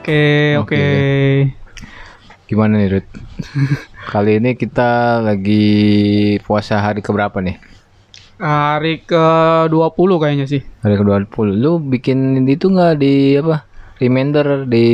Oke, 0.00 0.56
oke. 0.56 0.84
Gimana 2.48 2.80
nih 2.80 2.88
Rut? 2.88 3.06
Kali 4.16 4.40
ini 4.40 4.56
kita 4.56 5.20
lagi 5.20 5.60
puasa 6.40 6.80
hari 6.80 7.04
keberapa 7.04 7.36
nih? 7.44 7.60
Hari 8.40 9.04
ke-20 9.04 10.10
kayaknya 10.16 10.46
sih. 10.48 10.64
Hari 10.80 10.96
ke-20. 10.96 11.52
Lu 11.52 11.84
bikin 11.84 12.48
itu 12.48 12.72
nggak 12.72 12.96
di 12.96 13.36
apa? 13.44 13.68
Reminder 14.00 14.64
di 14.64 14.88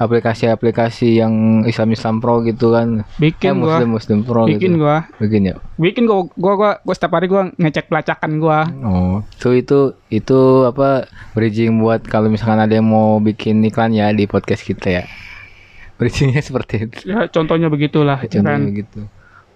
aplikasi-aplikasi 0.00 1.20
yang 1.20 1.62
Islam-Islam 1.68 2.24
Pro 2.24 2.40
gitu 2.40 2.72
kan? 2.72 3.04
Bikin 3.20 3.52
eh, 3.52 3.60
gua. 3.60 3.76
Muslim 3.76 3.90
Muslim 3.92 4.18
Pro 4.24 4.42
Bikin 4.48 4.80
gitu. 4.80 4.80
gua. 4.80 5.04
Bikin 5.20 5.52
ya. 5.52 5.54
Bikin 5.76 6.08
gua 6.08 6.24
gua 6.40 6.52
gua, 6.56 6.70
gua 6.80 6.94
setiap 6.96 7.20
hari 7.20 7.28
gua 7.28 7.52
ngecek 7.60 7.92
pelacakan 7.92 8.40
gua. 8.40 8.64
Oh, 8.80 9.20
itu 9.36 9.60
itu 9.60 9.78
itu 10.08 10.40
apa 10.64 11.04
bridging 11.36 11.76
buat 11.76 12.00
kalau 12.08 12.32
misalkan 12.32 12.64
ada 12.64 12.72
yang 12.72 12.88
mau 12.88 13.20
bikin 13.20 13.60
iklan 13.68 13.92
ya 13.92 14.08
di 14.16 14.24
podcast 14.24 14.64
kita 14.64 14.88
ya. 14.88 15.04
Bridgingnya 16.00 16.40
seperti 16.40 16.88
itu. 16.88 17.12
Ya 17.12 17.28
contohnya 17.28 17.68
begitulah 17.68 18.24
ya 18.24 18.40
Contohnya 18.40 18.72
kan. 18.72 18.72
gitu. 18.72 19.00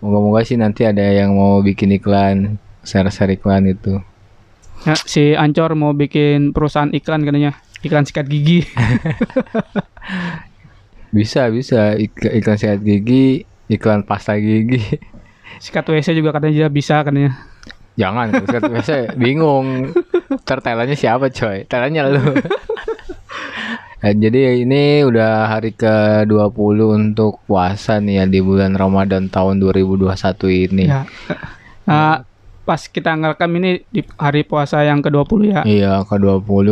Moga-moga 0.04 0.44
sih 0.44 0.60
nanti 0.60 0.84
ada 0.84 1.00
yang 1.00 1.32
mau 1.32 1.64
bikin 1.64 1.88
iklan, 1.96 2.60
share-share 2.84 3.40
iklan 3.40 3.64
itu. 3.64 3.96
Ya, 4.84 4.92
si 5.08 5.32
Ancor 5.32 5.72
mau 5.72 5.96
bikin 5.96 6.52
perusahaan 6.52 6.92
iklan 6.92 7.24
katanya. 7.24 7.56
Iklan 7.84 8.04
sikat 8.04 8.26
gigi. 8.26 8.64
Bisa, 11.14 11.46
bisa 11.46 11.94
Ik- 11.94 12.26
iklan 12.34 12.58
sehat 12.58 12.82
gigi, 12.82 13.46
iklan 13.70 14.02
pasta 14.02 14.34
gigi. 14.34 14.82
Sikat 15.62 15.86
WC 15.86 16.10
juga 16.10 16.34
katanya 16.34 16.66
bisa 16.66 17.06
katanya. 17.06 17.38
Jangan, 17.94 18.34
kalau 18.42 18.74
biasa 18.74 18.92
bingung. 19.22 19.94
Ntar 20.42 20.58
Thailandnya 20.58 20.98
siapa 20.98 21.30
coy? 21.30 21.62
Thailandnya 21.64 22.10
lu. 22.10 22.22
Eh, 24.04 24.12
jadi 24.12 24.60
ini 24.60 25.00
udah 25.00 25.48
hari 25.48 25.72
ke-20 25.72 26.28
untuk 26.84 27.40
puasa 27.48 28.04
nih 28.04 28.20
ya 28.20 28.24
di 28.28 28.44
bulan 28.44 28.76
Ramadan 28.76 29.32
tahun 29.32 29.64
2021 29.64 30.12
ini. 30.68 30.84
Ya. 30.92 31.08
Nah, 31.88 32.20
pas 32.68 32.84
kita 32.84 33.16
ngerekam 33.16 33.48
ini 33.56 33.80
di 33.88 34.04
hari 34.20 34.44
puasa 34.44 34.84
yang 34.84 35.00
ke-20 35.00 35.40
ya. 35.48 35.60
Iya, 35.64 35.94
ke-20 36.04 36.68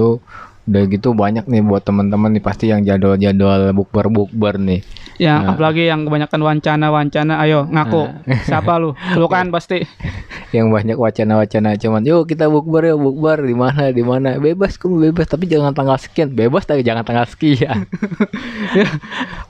udah 0.63 0.83
gitu 0.87 1.11
banyak 1.11 1.43
nih 1.51 1.59
buat 1.59 1.83
teman-teman 1.83 2.39
nih 2.39 2.43
pasti 2.43 2.71
yang 2.71 2.87
jadwal-jadwal 2.87 3.75
bukber-bukber 3.75 4.63
nih. 4.63 4.81
Yang 5.19 5.39
Nah. 5.43 5.51
apalagi 5.55 5.83
yang 5.91 6.07
kebanyakan 6.07 6.41
wancana-wancana, 6.41 7.35
ayo 7.43 7.67
ngaku. 7.67 8.03
Siapa 8.49 8.79
lu? 8.79 8.95
Lu 9.19 9.27
kan 9.27 9.51
pasti. 9.51 9.83
Yang 10.57 10.69
banyak 10.69 10.97
wacana-wacana 11.01 11.81
cuman 11.81 12.05
yuk 12.05 12.29
kita 12.29 12.45
bukber 12.45 12.93
yuk 12.93 13.01
bukber 13.01 13.41
di 13.41 13.57
mana 13.57 13.89
di 13.89 14.05
mana 14.05 14.37
bebas 14.37 14.77
kamu 14.77 15.09
bebas 15.09 15.25
tapi 15.25 15.49
jangan 15.49 15.73
tanggal 15.73 15.97
sekian 15.97 16.29
bebas 16.29 16.69
tapi 16.69 16.85
jangan 16.85 17.03
tanggal 17.03 17.25
sekian. 17.25 17.89
Ya, 18.77 18.89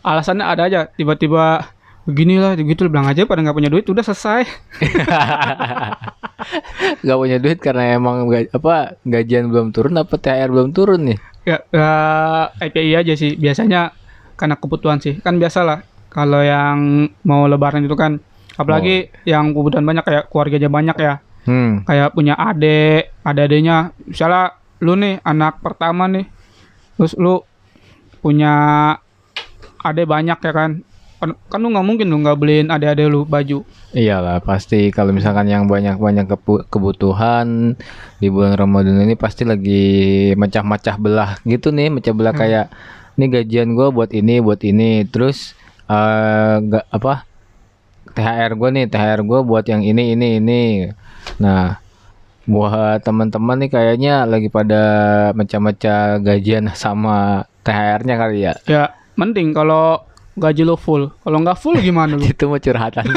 alasannya 0.07 0.47
ada 0.47 0.63
aja 0.71 0.81
tiba-tiba 0.95 1.67
beginilah 2.07 2.55
gitu 2.59 2.87
bilang 2.91 3.07
aja 3.07 3.23
pada 3.27 3.43
nggak 3.43 3.55
punya 3.55 3.71
duit 3.71 3.87
udah 3.87 4.03
selesai 4.03 4.47
Gak 7.07 7.19
punya 7.19 7.39
duit 7.39 7.59
karena 7.59 7.95
emang 7.95 8.27
ga- 8.27 8.49
apa 8.49 8.97
gajian 9.03 9.49
belum 9.49 9.71
turun 9.71 9.95
apa 9.97 10.15
THR 10.15 10.49
belum 10.49 10.71
turun 10.71 11.01
nih. 11.07 11.19
ya, 11.43 11.59
ya 11.69 11.91
IPI 12.61 12.93
aja 12.97 13.15
sih. 13.15 13.35
Biasanya 13.35 13.91
karena 14.35 14.55
kebutuhan 14.55 14.99
sih. 14.99 15.19
Kan 15.19 15.37
biasalah 15.37 15.83
kalau 16.09 16.41
yang 16.41 16.79
mau 17.23 17.45
lebaran 17.45 17.83
itu 17.83 17.95
kan. 17.95 18.23
Apalagi 18.53 19.09
yang 19.25 19.51
kebutuhan 19.51 19.83
banyak 19.83 20.05
kayak 20.05 20.25
keluarganya 20.29 20.69
banyak 20.69 20.97
ya. 20.99 21.15
Hmm. 21.43 21.83
kayak 21.83 22.15
punya 22.15 22.39
adik 22.39 23.11
adik-adiknya. 23.21 23.91
Misalnya 24.07 24.55
lu 24.79 24.95
nih 24.95 25.19
anak 25.21 25.59
pertama 25.59 26.07
nih. 26.07 26.31
Terus 26.95 27.19
lu 27.19 27.43
punya 28.21 28.55
adik 29.83 30.07
banyak 30.07 30.39
ya 30.39 30.53
kan 30.55 30.71
kan, 31.23 31.39
kan 31.47 31.59
lu 31.63 31.71
nggak 31.71 31.87
mungkin 31.87 32.11
lu 32.11 32.19
nggak 32.19 32.35
beliin 32.35 32.67
adik-adik 32.67 33.07
lu 33.07 33.23
baju 33.23 33.63
Iyalah 33.95 34.43
pasti 34.43 34.91
kalau 34.91 35.15
misalkan 35.15 35.47
yang 35.47 35.71
banyak-banyak 35.71 36.27
kebutuhan 36.67 37.79
di 38.19 38.27
bulan 38.27 38.59
Ramadan 38.59 38.99
ini 39.05 39.15
pasti 39.15 39.47
lagi 39.47 40.33
mecah-mecah 40.35 40.97
belah 40.99 41.39
gitu 41.47 41.71
nih, 41.71 41.93
mecah 41.93 42.17
belah 42.17 42.33
kayak 42.35 42.73
ini 43.21 43.29
gajian 43.29 43.77
gua 43.77 43.93
buat 43.93 44.11
ini, 44.17 44.41
buat 44.41 44.65
ini, 44.65 45.05
terus 45.07 45.53
nggak 45.93 46.89
apa 46.89 47.29
THR 48.17 48.53
gue 48.57 48.69
nih, 48.73 48.87
THR 48.89 49.21
gue 49.25 49.41
buat 49.45 49.65
yang 49.69 49.85
ini, 49.85 50.17
ini, 50.17 50.41
ini. 50.41 50.89
Nah, 51.41 51.81
buat 52.45 53.01
teman-teman 53.05 53.61
nih 53.65 53.71
kayaknya 53.73 54.29
lagi 54.29 54.49
pada 54.53 54.83
mecah-mecah 55.33 56.21
gajian 56.21 56.73
sama 56.77 57.47
THR-nya 57.65 58.15
kali 58.19 58.39
ya. 58.45 58.53
ya 58.69 58.85
mending 59.17 59.53
kalau 59.53 60.01
gaji 60.33 60.63
lu 60.65 60.81
full 60.81 61.13
kalau 61.21 61.39
nggak 61.45 61.59
full 61.61 61.77
gimana 61.77 62.17
lu 62.17 62.25
Itu 62.33 62.49
mau 62.49 62.57
curhatan. 62.57 63.05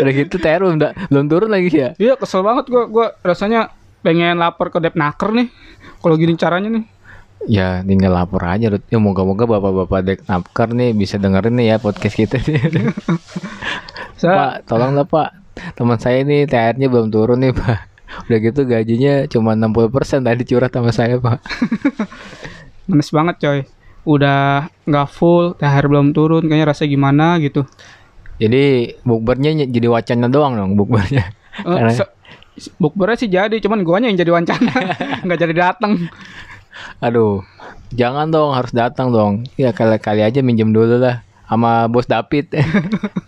Udah 0.00 0.12
gitu 0.16 0.36
belum, 0.40 0.80
da- 0.80 0.94
belum 1.12 1.26
turun 1.28 1.50
lagi 1.52 1.70
ya. 1.70 1.90
iya 2.00 2.14
kesel 2.16 2.40
banget 2.40 2.66
gua 2.72 2.88
gua 2.88 3.06
rasanya 3.20 3.70
pengen 4.00 4.40
lapor 4.40 4.72
ke 4.72 4.80
Depnaker 4.80 5.30
nih 5.34 5.48
kalau 6.00 6.16
gini 6.16 6.34
caranya 6.40 6.72
nih 6.72 6.84
Ya 7.48 7.80
tinggal 7.80 8.12
lapor 8.12 8.44
aja. 8.44 8.68
Ya 8.68 8.98
moga-moga 9.00 9.48
bapak-bapak 9.48 10.00
dek 10.04 10.20
napker 10.28 10.76
nih 10.76 10.92
bisa 10.92 11.16
dengerin 11.16 11.56
nih 11.56 11.72
ya 11.72 11.76
podcast 11.80 12.12
kita 12.12 12.36
nih. 12.36 12.60
saya 14.20 14.36
Pak, 14.36 14.68
tolonglah 14.68 15.08
Pak. 15.08 15.28
Teman 15.72 15.96
saya 15.96 16.20
ini 16.20 16.44
THR-nya 16.44 16.92
belum 16.92 17.08
turun 17.08 17.40
nih 17.40 17.56
Pak. 17.56 17.78
Udah 18.28 18.38
gitu 18.44 18.60
gajinya 18.68 19.24
cuma 19.24 19.56
60% 19.56 20.20
tadi 20.20 20.42
curhat 20.44 20.68
sama 20.68 20.92
saya 20.92 21.16
Pak. 21.16 21.40
manis 22.90 23.08
banget 23.14 23.36
coy 23.38 23.58
udah 24.02 24.40
nggak 24.82 25.08
full 25.08 25.52
THR 25.54 25.86
belum 25.86 26.10
turun 26.10 26.42
kayaknya 26.42 26.66
rasa 26.68 26.84
gimana 26.84 27.36
gitu 27.36 27.64
Jadi 28.36 28.96
bukbernya 29.00 29.52
ny- 29.52 29.68
jadi 29.68 29.86
wacana 29.86 30.24
doang 30.26 30.54
dong 30.54 30.72
bukbernya. 30.72 31.28
Eh, 31.58 31.64
Karena- 31.66 31.92
se- 31.92 32.12
bukbernya 32.76 33.16
sih 33.16 33.28
jadi 33.28 33.56
cuman 33.58 33.80
guanya 33.80 34.08
yang 34.08 34.16
jadi 34.16 34.32
wancana 34.32 34.72
nggak 35.24 35.38
jadi 35.38 35.54
datang 35.54 36.08
Aduh, 36.98 37.44
jangan 37.90 38.26
dong 38.26 38.52
harus 38.52 38.70
datang 38.70 39.10
dong. 39.10 39.44
Ya 39.54 39.68
kali-kali 39.70 40.20
aja 40.20 40.40
minjem 40.40 40.70
dulu 40.70 40.96
lah 40.96 41.20
sama 41.44 41.84
bos 41.84 42.06
David. 42.06 42.48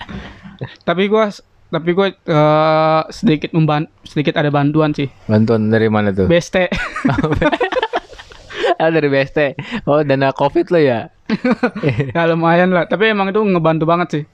tapi 0.89 1.07
gua 1.07 1.29
tapi 1.69 1.91
gua 1.91 2.09
eh, 2.09 3.01
sedikit 3.11 3.53
memban 3.53 3.85
sedikit 4.03 4.37
ada 4.37 4.49
bantuan 4.49 4.93
sih 4.93 5.11
Bantuan 5.27 5.69
dari 5.69 5.89
mana 5.89 6.09
tuh? 6.11 6.25
BST 6.25 6.57
Ah 8.79 8.91
dari 8.93 9.09
BST. 9.09 9.39
Oh 9.89 10.01
dana 10.05 10.31
Covid 10.33 10.69
lo 10.73 10.81
ya. 10.81 11.09
ya 12.15 12.29
lumayan 12.29 12.71
lah 12.77 12.85
tapi 12.85 13.09
emang 13.09 13.33
itu 13.33 13.41
ngebantu 13.41 13.89
banget 13.89 14.09
sih 14.13 14.25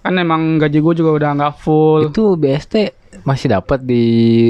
kan 0.00 0.14
emang 0.16 0.56
gaji 0.56 0.78
gua 0.80 0.94
juga 0.96 1.10
udah 1.18 1.30
nggak 1.36 1.54
full 1.60 2.08
Itu 2.08 2.38
BST 2.38 2.74
masih 3.26 3.52
dapat 3.52 3.82
di 3.82 4.04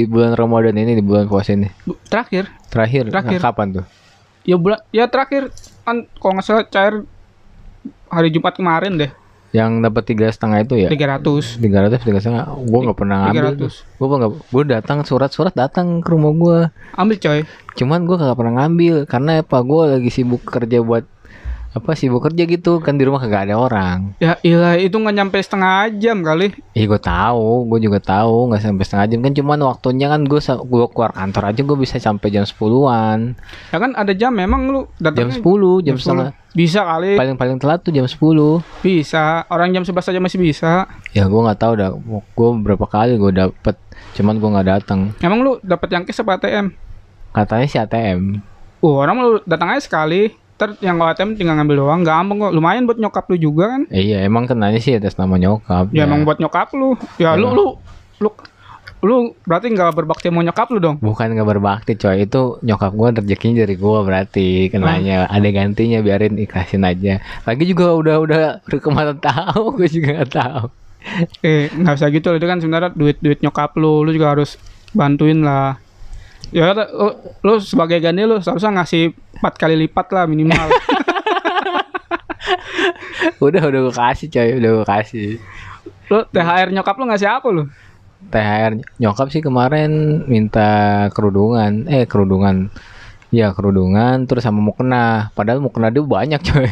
bulan 0.07 0.37
Ramadan 0.37 0.77
ini 0.77 0.95
di 0.95 1.03
bulan 1.03 1.27
puasa 1.27 1.57
ini. 1.57 1.67
Terakhir 2.07 2.47
Terakhir, 2.71 3.11
Terakhir. 3.11 3.39
Nah, 3.41 3.45
kapan 3.51 3.67
tuh? 3.81 3.85
ya 4.47 4.55
bulan 4.55 4.79
ya 4.95 5.11
terakhir 5.11 5.51
kan 5.83 6.07
kalau 6.23 6.39
nggak 6.39 6.45
salah 6.47 6.63
cair 6.71 7.03
hari 8.07 8.31
Jumat 8.31 8.55
kemarin 8.55 8.95
deh 8.95 9.11
Yang 9.55 9.71
dapat 9.79 10.03
tiga 10.03 10.27
setengah 10.27 10.57
itu 10.63 10.75
ya? 10.75 10.89
300 10.91 11.63
Tiga 11.63 11.77
ratus 11.87 12.03
tiga 12.03 12.19
setengah. 12.19 12.45
Gue 12.67 12.79
nggak 12.83 12.97
pernah 12.97 13.17
ngambil. 13.27 13.67
300. 13.67 13.99
Gue 13.99 14.07
nggak. 14.19 14.31
Gue 14.51 14.63
datang 14.67 14.97
surat-surat 15.07 15.53
datang 15.55 16.03
ke 16.03 16.09
rumah 16.11 16.31
gue. 16.35 16.59
ambil 16.97 17.17
coy 17.21 17.39
Cuman 17.77 18.09
gue 18.09 18.15
nggak 18.17 18.37
pernah 18.37 18.53
ngambil 18.63 18.95
karena 19.05 19.31
apa? 19.45 19.57
Gue 19.61 19.81
lagi 19.87 20.09
sibuk 20.09 20.41
kerja 20.43 20.81
buat 20.81 21.05
apa 21.77 21.93
sibuk 21.93 22.25
kerja 22.25 22.43
gitu 22.43 22.81
kan 22.81 22.97
di 22.97 23.05
rumah 23.05 23.21
kagak 23.21 23.49
ada 23.49 23.55
orang. 23.57 24.17
Ya 24.17 24.41
ilah 24.41 24.75
itu 24.77 24.97
nggak 24.97 25.15
nyampe 25.15 25.37
setengah 25.37 25.93
jam 26.01 26.25
kali. 26.25 26.53
Iya 26.73 26.85
gue 26.89 27.01
tahu, 27.01 27.69
gue 27.69 27.79
juga 27.85 27.99
tahu 28.01 28.49
nggak 28.49 28.61
sampai 28.61 28.83
setengah 28.85 29.05
jam 29.09 29.19
kan 29.21 29.33
cuman 29.33 29.59
waktunya 29.69 30.07
kan 30.09 30.21
gue 30.25 30.39
gue 30.41 30.85
keluar 30.91 31.11
kantor 31.13 31.43
aja 31.53 31.61
gue 31.61 31.77
bisa 31.77 31.95
sampai 32.01 32.27
jam 32.33 32.43
10-an. 32.43 33.37
Ya 33.71 33.77
kan 33.77 33.91
ada 33.93 34.13
jam 34.17 34.33
memang 34.33 34.69
lu 34.69 34.81
Jam 34.97 35.29
10, 35.33 35.85
jam 35.85 35.95
10. 35.95 36.03
setengah. 36.03 36.29
Bisa 36.57 36.81
kali. 36.81 37.13
Paling-paling 37.21 37.61
telat 37.61 37.85
tuh 37.85 37.93
jam 37.93 38.09
10. 38.09 38.17
Bisa. 38.81 39.45
Orang 39.53 39.69
jam 39.77 39.85
11 39.85 40.09
aja 40.09 40.19
masih 40.21 40.39
bisa. 40.41 40.89
Ya 41.13 41.29
gue 41.29 41.41
nggak 41.41 41.59
tahu 41.61 41.73
dah. 41.77 41.93
Gue 42.33 42.49
berapa 42.65 42.85
kali 42.89 43.21
gue 43.21 43.29
dapet, 43.29 43.77
cuman 44.17 44.41
gue 44.41 44.49
nggak 44.49 44.67
datang. 44.67 45.13
Emang 45.21 45.45
lu 45.45 45.61
dapat 45.61 45.89
yang 45.93 46.03
cash 46.07 46.21
apa 46.25 46.41
ATM? 46.41 46.73
Katanya 47.29 47.67
si 47.69 47.77
ATM. 47.77 48.41
Uh, 48.81 48.97
orang 48.97 49.15
lu 49.21 49.29
datang 49.45 49.69
aja 49.73 49.85
sekali. 49.85 50.33
Ntar 50.57 50.73
yang 50.81 50.97
ATM 50.97 51.37
tinggal 51.37 51.53
ngambil 51.61 51.85
doang. 51.85 52.01
Gampang 52.01 52.49
kok. 52.49 52.51
Lumayan 52.57 52.89
buat 52.89 52.97
nyokap 52.97 53.29
lu 53.29 53.37
juga 53.37 53.77
kan. 53.77 53.81
Iya 53.93 54.25
emang 54.25 54.49
kenanya 54.49 54.81
sih 54.81 54.97
atas 54.97 55.13
nama 55.21 55.37
nyokap. 55.37 55.93
Ya, 55.93 56.09
emang 56.09 56.25
buat 56.25 56.41
nyokap 56.41 56.73
lu. 56.73 56.97
Ya 57.21 57.37
lu 57.37 57.53
lu 57.53 57.65
lu 58.17 58.29
lu 59.05 59.37
berarti 59.45 59.69
nggak 59.69 59.93
berbakti 59.93 60.33
mau 60.33 60.41
nyokap 60.41 60.73
lu 60.73 60.81
dong. 60.81 60.97
Bukan 60.97 61.29
nggak 61.29 61.45
berbakti 61.45 61.93
coy 61.93 62.25
itu 62.25 62.57
nyokap 62.65 62.89
gue 62.97 63.21
rezekinya 63.21 63.61
dari 63.61 63.77
gue 63.77 63.99
berarti 64.01 64.47
kenanya 64.73 65.29
ada 65.29 65.45
gantinya 65.53 66.01
biarin 66.01 66.41
ikhlasin 66.41 66.81
aja. 66.81 67.21
Lagi 67.45 67.69
juga 67.69 67.93
udah 67.93 68.15
udah 68.25 68.41
ke 68.65 68.89
mana 68.89 69.13
tahu 69.13 69.71
gue 69.77 69.87
juga 69.93 70.17
nggak 70.17 70.31
tahu. 70.33 70.65
Eh 71.45 71.69
nggak 71.69 71.93
usah 72.01 72.09
gitu 72.09 72.33
itu 72.33 72.45
kan 72.49 72.57
sebenarnya 72.57 72.89
duit 72.97 73.21
duit 73.21 73.37
nyokap 73.45 73.77
lu. 73.77 74.01
Lu 74.01 74.09
juga 74.09 74.33
harus 74.33 74.57
bantuin 74.97 75.45
lah. 75.45 75.77
Ya 76.49 76.71
lu, 76.71 77.07
lu 77.41 77.53
sebagai 77.59 77.99
gani 77.99 78.23
lu 78.23 78.39
seharusnya 78.39 78.71
ngasih 78.73 79.11
empat 79.35 79.53
kali 79.57 79.75
lipat 79.77 80.07
lah 80.09 80.23
minimal. 80.25 80.67
udah 83.39 83.61
udah 83.61 83.79
gue 83.81 83.93
kasih 83.93 84.27
coy 84.29 84.49
udah 84.55 84.69
gue 84.73 84.85
kasih 84.87 85.29
lu 86.07 86.23
THR 86.25 86.71
nyokap 86.71 86.95
lu 86.95 87.05
ngasih 87.05 87.27
apa 87.29 87.47
lu? 87.49 87.67
THR 88.25 88.71
nyokap 88.97 89.27
sih 89.29 89.41
kemarin 89.41 89.91
minta 90.25 90.69
kerudungan 91.11 91.85
eh 91.85 92.07
kerudungan 92.07 92.71
ya 93.27 93.51
kerudungan 93.51 94.23
terus 94.23 94.41
sama 94.41 94.63
mukena 94.63 95.29
padahal 95.35 95.59
mukena 95.59 95.91
dia 95.91 95.99
banyak 96.01 96.39
coy 96.41 96.71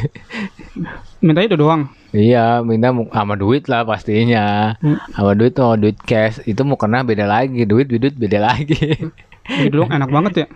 Minta 1.19 1.43
itu 1.43 1.53
doang. 1.53 1.91
iya 2.09 2.63
minta 2.63 2.89
sama 3.11 3.35
duit 3.35 3.67
lah 3.67 3.83
pastinya 3.83 4.71
Hmm. 4.79 4.95
sama 5.11 5.35
duit 5.35 5.51
tuh 5.51 5.75
duit 5.75 5.99
cash 5.99 6.39
itu 6.45 6.63
mukena 6.63 7.03
beda 7.03 7.27
lagi 7.27 7.61
duit 7.61 7.85
duit 7.85 8.15
beda 8.15 8.39
lagi 8.41 9.11
Doang 9.45 9.93
enak 9.93 10.09
banget 10.09 10.33
ya. 10.35 10.47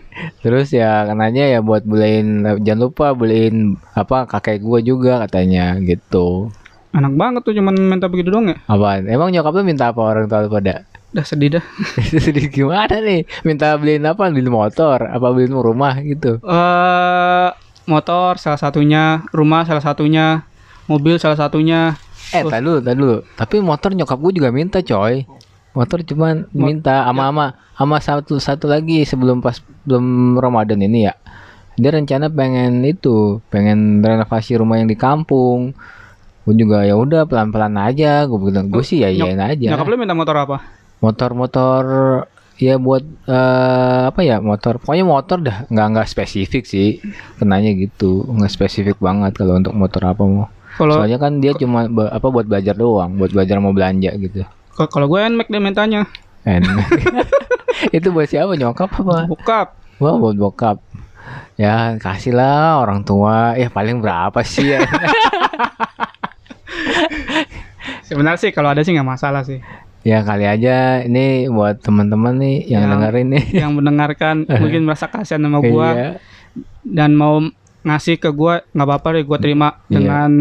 terus 0.42 0.74
ya 0.74 1.06
kenanya 1.06 1.46
ya 1.46 1.60
buat 1.62 1.86
beliin 1.86 2.42
jangan 2.66 2.90
lupa 2.90 3.14
beliin 3.14 3.78
apa 3.94 4.26
kakek 4.26 4.60
gua 4.66 4.82
juga 4.82 5.22
katanya 5.28 5.78
gitu 5.84 6.50
Enak 6.90 7.14
banget 7.14 7.42
tuh 7.46 7.54
cuman 7.54 7.78
minta 7.78 8.10
begitu 8.10 8.34
doang 8.34 8.50
ya. 8.50 8.58
Apaan? 8.66 9.06
Emang 9.06 9.30
nyokap 9.30 9.54
lu 9.54 9.62
minta 9.62 9.94
apa 9.94 10.02
orang 10.02 10.26
tua 10.26 10.42
lu 10.42 10.50
pada? 10.50 10.90
Udah 11.14 11.22
sedih 11.22 11.62
dah. 11.62 11.66
Sedih 12.26 12.50
gimana 12.50 12.98
nih? 12.98 13.30
Minta 13.46 13.78
beliin 13.78 14.10
apa? 14.10 14.26
Beliin 14.26 14.50
motor? 14.50 15.06
Apa 15.06 15.30
beliin 15.30 15.54
rumah 15.54 16.02
gitu? 16.02 16.42
Eh 16.42 17.50
motor 17.86 18.42
salah 18.42 18.58
satunya, 18.58 19.22
rumah 19.30 19.70
salah 19.70 19.86
satunya, 19.86 20.50
mobil 20.90 21.22
salah 21.22 21.38
satunya. 21.38 21.94
Eh, 22.30 22.46
tadi 22.46 22.62
dulu, 22.62 22.78
tadi 22.82 22.98
dulu. 22.98 23.18
Tapi 23.38 23.56
motor 23.62 23.94
nyokap 23.94 24.18
gue 24.22 24.34
juga 24.42 24.50
minta, 24.50 24.82
coy. 24.82 25.26
Motor 25.80 26.04
cuman 26.04 26.44
minta 26.52 27.08
sama 27.08 27.24
sama 27.32 27.46
sama 27.80 27.98
satu 28.04 28.36
satu 28.36 28.68
lagi 28.68 29.08
sebelum 29.08 29.40
pas 29.40 29.64
belum 29.88 30.36
Ramadan 30.36 30.84
ini 30.84 31.08
ya. 31.08 31.16
Dia 31.80 31.96
rencana 31.96 32.28
pengen 32.28 32.84
itu, 32.84 33.40
pengen 33.48 34.04
renovasi 34.04 34.60
rumah 34.60 34.84
yang 34.84 34.92
di 34.92 35.00
kampung. 35.00 35.72
Gue 36.44 36.56
juga 36.60 36.84
ya 36.84 37.00
udah 37.00 37.24
pelan-pelan 37.24 37.80
aja. 37.80 38.28
Gue 38.28 38.52
bilang 38.52 38.68
gue 38.68 38.84
sih 38.84 39.00
ya 39.00 39.08
iyain 39.08 39.40
aja. 39.40 39.72
Nyokap 39.72 39.88
lu 39.88 39.96
minta 39.96 40.12
motor 40.12 40.36
apa? 40.36 40.80
motor-motor 41.00 41.84
ya 42.60 42.76
buat 42.76 43.04
eh, 43.24 44.02
apa 44.12 44.20
ya 44.20 44.44
motor 44.44 44.84
pokoknya 44.84 45.06
motor 45.08 45.40
dah 45.40 45.58
nggak 45.72 45.88
nggak 45.96 46.08
spesifik 46.12 46.68
sih 46.68 47.00
kenanya 47.40 47.72
gitu 47.72 48.28
nggak 48.28 48.52
spesifik 48.52 49.00
banget 49.00 49.32
kalau 49.40 49.56
untuk 49.56 49.72
motor 49.72 50.04
apa 50.12 50.24
mau 50.28 50.48
Kalau 50.76 51.00
soalnya 51.00 51.20
kan 51.20 51.40
dia 51.40 51.56
cuma 51.56 51.88
apa 51.88 52.28
buat 52.28 52.48
belajar 52.48 52.76
doang 52.76 53.16
buat 53.16 53.32
belajar 53.32 53.64
mau 53.64 53.72
belanja 53.72 54.12
gitu 54.20 54.44
kalau 54.72 55.08
gue 55.08 55.20
NMAX 55.22 55.48
dia 55.48 55.60
mintanya. 55.60 56.02
And 56.44 56.64
itu 57.96 58.10
buat 58.10 58.26
siapa 58.26 58.54
nyokap 58.54 58.90
apa 58.94 59.26
Bokap. 59.26 59.68
wah 59.98 60.16
buat 60.16 60.34
bokap 60.34 60.78
ya 61.56 61.94
kasih 61.96 62.32
lah 62.32 62.80
orang 62.80 63.04
tua 63.04 63.54
ya 63.54 63.68
paling 63.68 64.00
berapa 64.00 64.40
sih 64.42 64.66
ya 64.70 64.80
Sebenarnya 68.02 68.40
sih 68.40 68.50
kalau 68.50 68.70
ada 68.70 68.82
sih 68.82 68.92
nggak 68.92 69.06
masalah 69.08 69.44
sih. 69.44 69.60
ya 70.00 70.24
kali 70.24 70.48
aja 70.48 71.04
ini 71.04 71.46
buat 71.46 71.84
teman-teman 71.84 72.32
nih 72.34 72.58
yang 72.70 72.82
Yang- 72.82 72.92
dengerin 72.96 73.28
nih 73.30 73.44
Yang 73.62 73.72
mendengarkan 73.74 74.36
mungkin 74.48 74.82
merasa 74.84 75.06
kasihan 75.06 75.44
sama 75.44 75.60
gua 75.62 75.88
Iya. 75.92 76.10
dan 76.82 77.12
mau 77.14 77.44
ngasih 77.82 78.16
ke 78.16 78.32
gua 78.32 78.64
nggak 78.66 78.88
apa-apa 78.88 79.08
deh 79.14 79.24
gua 79.24 79.38
terima 79.38 79.68
Iya. 79.84 79.92
dengan 79.92 80.32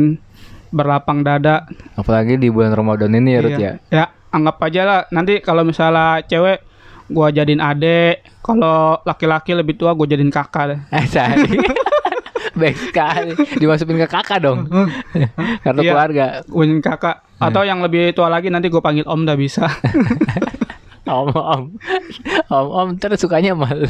berlapang 0.69 1.21
dada. 1.21 1.67
apalagi 1.93 2.37
di 2.37 2.47
bulan 2.47 2.71
Ramadan 2.71 3.11
ini 3.13 3.31
ya 3.31 3.41
Rut 3.41 3.51
Iya. 3.53 3.59
ya 3.59 3.73
Ya, 3.91 4.05
anggap 4.29 4.57
aja 4.65 4.83
lah 4.85 5.01
nanti 5.09 5.41
kalau 5.41 5.65
misalnya 5.65 6.21
cewek 6.29 6.61
gua 7.09 7.33
jadiin 7.33 7.61
adek, 7.61 8.21
kalau 8.45 9.01
laki-laki 9.03 9.57
lebih 9.57 9.81
tua 9.81 9.97
gua 9.97 10.05
jadiin 10.05 10.29
kakak 10.29 10.65
deh. 10.77 10.81
Eh. 10.93 11.05
Baik 12.59 12.77
sekali. 12.77 13.33
Dimasukin 13.57 13.97
ke 14.05 14.09
kakak 14.11 14.45
dong. 14.45 14.69
Kartu 15.65 15.81
Iya. 15.81 15.93
keluarga. 15.95 16.27
Jadiin 16.45 16.83
kakak 16.85 17.25
atau 17.39 17.63
yang 17.65 17.81
lebih 17.81 18.13
tua 18.13 18.29
lagi 18.29 18.53
nanti 18.53 18.69
gua 18.69 18.85
panggil 18.85 19.09
om 19.09 19.25
dah 19.25 19.37
bisa. 19.39 19.65
Om, 21.09 21.33
om. 21.33 21.63
Om, 22.53 22.67
om 22.69 22.89
terus 23.01 23.25
sukanya 23.25 23.57
malu. 23.57 23.89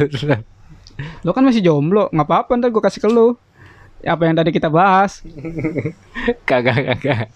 Lo 1.26 1.34
kan 1.34 1.42
masih 1.42 1.66
jomblo, 1.66 2.06
nggak 2.14 2.26
apa-apa 2.30 2.54
ntar 2.62 2.70
gua 2.70 2.86
kasih 2.86 3.02
ke 3.02 3.10
lu. 3.10 3.34
Apa 4.06 4.30
yang 4.30 4.38
tadi 4.38 4.54
kita 4.54 4.70
bahas? 4.70 5.26
Kagak, 6.46 6.78
kagak. 6.94 7.26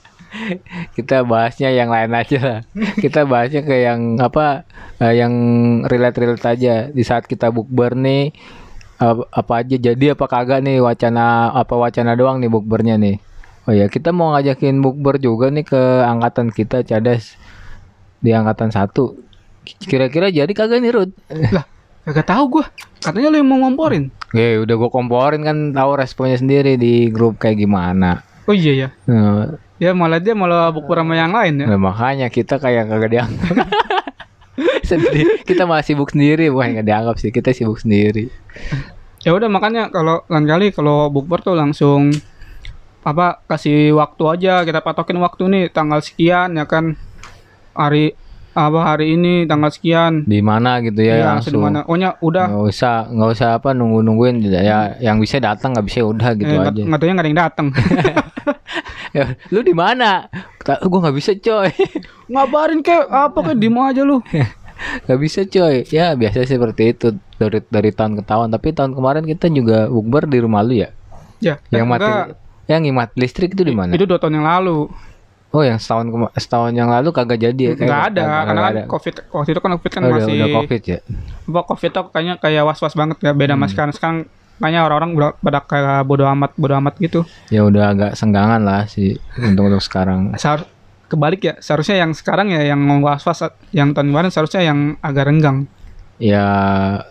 Kita 0.96 1.24
bahasnya 1.24 1.70
yang 1.72 1.92
lain 1.92 2.12
aja 2.12 2.38
lah. 2.40 2.60
Kita 2.96 3.24
bahasnya 3.28 3.62
ke 3.64 3.84
yang 3.84 4.18
apa 4.18 4.64
eh, 5.00 5.14
yang 5.16 5.32
relate-relate 5.86 6.46
aja. 6.46 6.74
Di 6.88 7.02
saat 7.04 7.28
kita 7.28 7.52
bukber 7.52 7.94
nih 7.96 8.32
ap- 8.98 9.28
apa 9.28 9.52
aja 9.64 9.76
jadi 9.76 10.14
apa 10.14 10.24
kagak 10.30 10.62
nih 10.64 10.80
wacana 10.80 11.50
apa 11.52 11.74
wacana 11.74 12.16
doang 12.16 12.40
nih 12.40 12.50
bukbernya 12.50 12.96
nih. 12.96 13.16
Oh 13.62 13.70
ya, 13.70 13.86
kita 13.86 14.10
mau 14.10 14.34
ngajakin 14.34 14.82
bukber 14.82 15.22
juga 15.22 15.46
nih 15.46 15.62
ke 15.62 15.82
angkatan 16.02 16.50
kita 16.50 16.82
Cadas 16.82 17.38
di 18.18 18.34
angkatan 18.34 18.74
satu. 18.74 19.14
Kira-kira 19.62 20.26
jadi 20.34 20.50
kagak 20.50 20.82
nih 20.82 20.90
Rud? 20.90 21.10
lah, 21.54 21.62
kagak 22.02 22.26
tahu 22.26 22.58
gua. 22.58 22.66
Katanya 22.98 23.30
lu 23.30 23.36
yang 23.38 23.50
mau 23.50 23.58
ngomporin. 23.62 24.10
Ya 24.34 24.58
udah 24.64 24.74
gue 24.80 24.90
komporin 24.90 25.44
kan 25.44 25.76
tahu 25.76 25.90
responnya 25.94 26.40
sendiri 26.40 26.80
di 26.80 27.12
grup 27.12 27.36
kayak 27.38 27.60
gimana. 27.60 28.24
Oh 28.48 28.54
iya 28.56 28.72
ya. 28.74 28.88
Nah, 29.06 29.54
Ya 29.82 29.90
malah 29.90 30.22
dia 30.22 30.30
malah 30.38 30.70
bukber 30.70 31.02
sama 31.02 31.18
yang 31.18 31.34
lain 31.34 31.58
ya. 31.58 31.66
nah, 31.66 31.80
makanya 31.90 32.30
kita 32.30 32.62
kayak 32.62 32.86
kagak 32.86 33.10
dianggap. 33.18 33.66
sendiri 34.86 35.42
kita 35.42 35.66
masih 35.66 35.98
sibuk 35.98 36.14
sendiri. 36.14 36.54
Bukan 36.54 36.78
nggak 36.78 36.86
dianggap 36.86 37.16
sih. 37.18 37.34
Kita 37.34 37.50
sibuk 37.50 37.82
sendiri. 37.82 38.30
Ya 39.26 39.34
udah 39.34 39.50
makanya 39.50 39.90
kalau 39.90 40.22
lain 40.30 40.46
kali 40.46 40.70
kalau 40.70 41.10
bukber 41.10 41.42
tuh 41.42 41.58
langsung 41.58 42.14
apa 43.02 43.42
kasih 43.50 43.98
waktu 43.98 44.22
aja. 44.38 44.62
Kita 44.62 44.86
patokin 44.86 45.18
waktu 45.18 45.50
nih 45.50 45.64
tanggal 45.74 45.98
sekian 45.98 46.54
ya 46.54 46.62
kan. 46.62 46.94
Hari 47.74 48.14
apa 48.54 48.80
hari 48.84 49.18
ini 49.18 49.50
tanggal 49.50 49.74
sekian. 49.74 50.22
Di 50.30 50.38
mana 50.44 50.78
gitu 50.78 51.02
ya 51.02 51.18
Iya, 51.18 51.34
langsung 51.34 51.58
langsung. 51.58 51.58
di 51.58 51.58
mana. 51.58 51.78
Pokoknya 51.82 52.10
udah. 52.22 52.44
Nggak 52.54 52.64
usah 52.70 52.94
nggak 53.10 53.30
usah 53.34 53.48
apa 53.58 53.68
nunggu 53.74 53.98
nungguin 54.06 54.36
ya 54.46 54.94
yang 55.02 55.18
bisa 55.18 55.42
datang 55.42 55.74
nggak 55.74 55.86
bisa 55.90 56.06
udah 56.06 56.30
gitu 56.38 56.54
eh, 56.54 56.60
aja. 56.60 56.70
nggak 56.70 56.86
nggak 56.86 57.00
taunya 57.02 57.14
nggak 57.18 57.24
ada 57.26 57.30
yang 57.34 57.40
datang. 57.42 57.66
ya, 59.12 59.24
lu 59.48 59.60
di 59.60 59.72
mana? 59.72 60.26
Gua 60.82 60.98
nggak 61.00 61.14
bisa 61.14 61.32
coy. 61.34 61.70
Ngabarin 62.26 62.80
kek 62.80 63.06
apa 63.06 63.38
kek 63.42 63.56
diem 63.56 63.76
aja 63.76 64.02
lu. 64.02 64.20
nggak 65.04 65.18
bisa 65.18 65.40
coy. 65.44 65.84
Ya 65.86 66.12
biasa 66.12 66.42
seperti 66.42 66.92
itu 66.92 67.08
dari 67.36 67.60
dari 67.64 67.90
tahun 67.90 68.16
ke 68.16 68.24
tahun. 68.24 68.48
Tapi 68.50 68.68
tahun 68.70 68.92
kemarin 68.92 69.24
kita 69.24 69.46
juga 69.48 69.86
bukber 69.86 70.24
di 70.24 70.38
rumah 70.38 70.60
lu 70.60 70.76
ya? 70.76 70.90
Ya, 71.38 71.58
yang 71.70 71.84
eh, 71.84 71.90
mati 71.90 72.06
enggak. 72.06 72.38
yang 72.64 72.80
ngimat 72.80 73.10
listrik 73.14 73.50
itu 73.52 73.62
di 73.62 73.72
mana? 73.72 73.90
Itu 73.90 74.04
dua 74.04 74.16
tahun 74.16 74.38
yang 74.38 74.46
lalu. 74.48 74.86
oh 75.52 75.60
yang 75.60 75.76
setahun 75.76 76.08
setahun 76.32 76.72
yang 76.72 76.88
lalu 76.88 77.12
kagak 77.12 77.36
jadi 77.38 77.62
ya? 77.62 77.72
Kayak 77.74 77.84
Nggak 77.84 78.02
ada 78.06 78.22
kagak- 78.22 78.46
karena 78.46 78.60
kan 78.62 78.74
covid 78.88 79.14
waktu 79.28 79.50
itu 79.50 79.60
kan 79.60 79.70
covid 79.74 79.90
kan 79.90 80.00
Oh, 80.00 80.10
masih 80.10 80.32
udah 80.32 80.48
covid 80.56 80.82
ya? 80.82 80.98
Apa 81.44 81.60
covid 81.66 81.90
tuh 81.92 82.04
kayaknya 82.08 82.34
kayak 82.38 82.62
was 82.62 82.80
was 82.80 82.94
banget 82.94 83.16
ya 83.20 83.32
beda 83.32 83.52
Hmm. 83.52 83.60
sama 83.60 83.66
sekarang. 83.68 83.92
Sekarang 83.92 84.18
kayaknya 84.58 84.80
orang-orang 84.82 85.10
pada 85.38 85.60
kayak 85.60 86.02
bodo 86.02 86.24
amat 86.28 86.50
bodo 86.54 86.74
amat 86.76 86.94
gitu. 86.96 87.24
ya 87.48 87.62
udah 87.62 87.84
agak 87.90 88.10
senggangan 88.12 88.60
lah 88.60 88.84
sih 88.84 89.16
untuk 89.36 89.68
untuk 89.68 89.82
sekarang 89.82 90.32
Seharus 90.34 90.68
kebalik 91.06 91.40
ya 91.42 91.54
seharusnya 91.58 92.00
yang 92.00 92.12
sekarang 92.12 92.48
ya 92.48 92.64
yang 92.64 92.80
was 92.98 93.20
was 93.20 93.40
yang 93.70 93.92
tahun 93.92 94.08
kemarin 94.08 94.32
seharusnya 94.32 94.64
yang 94.64 94.96
agak 94.98 95.28
renggang. 95.28 95.68
ya 96.16 96.46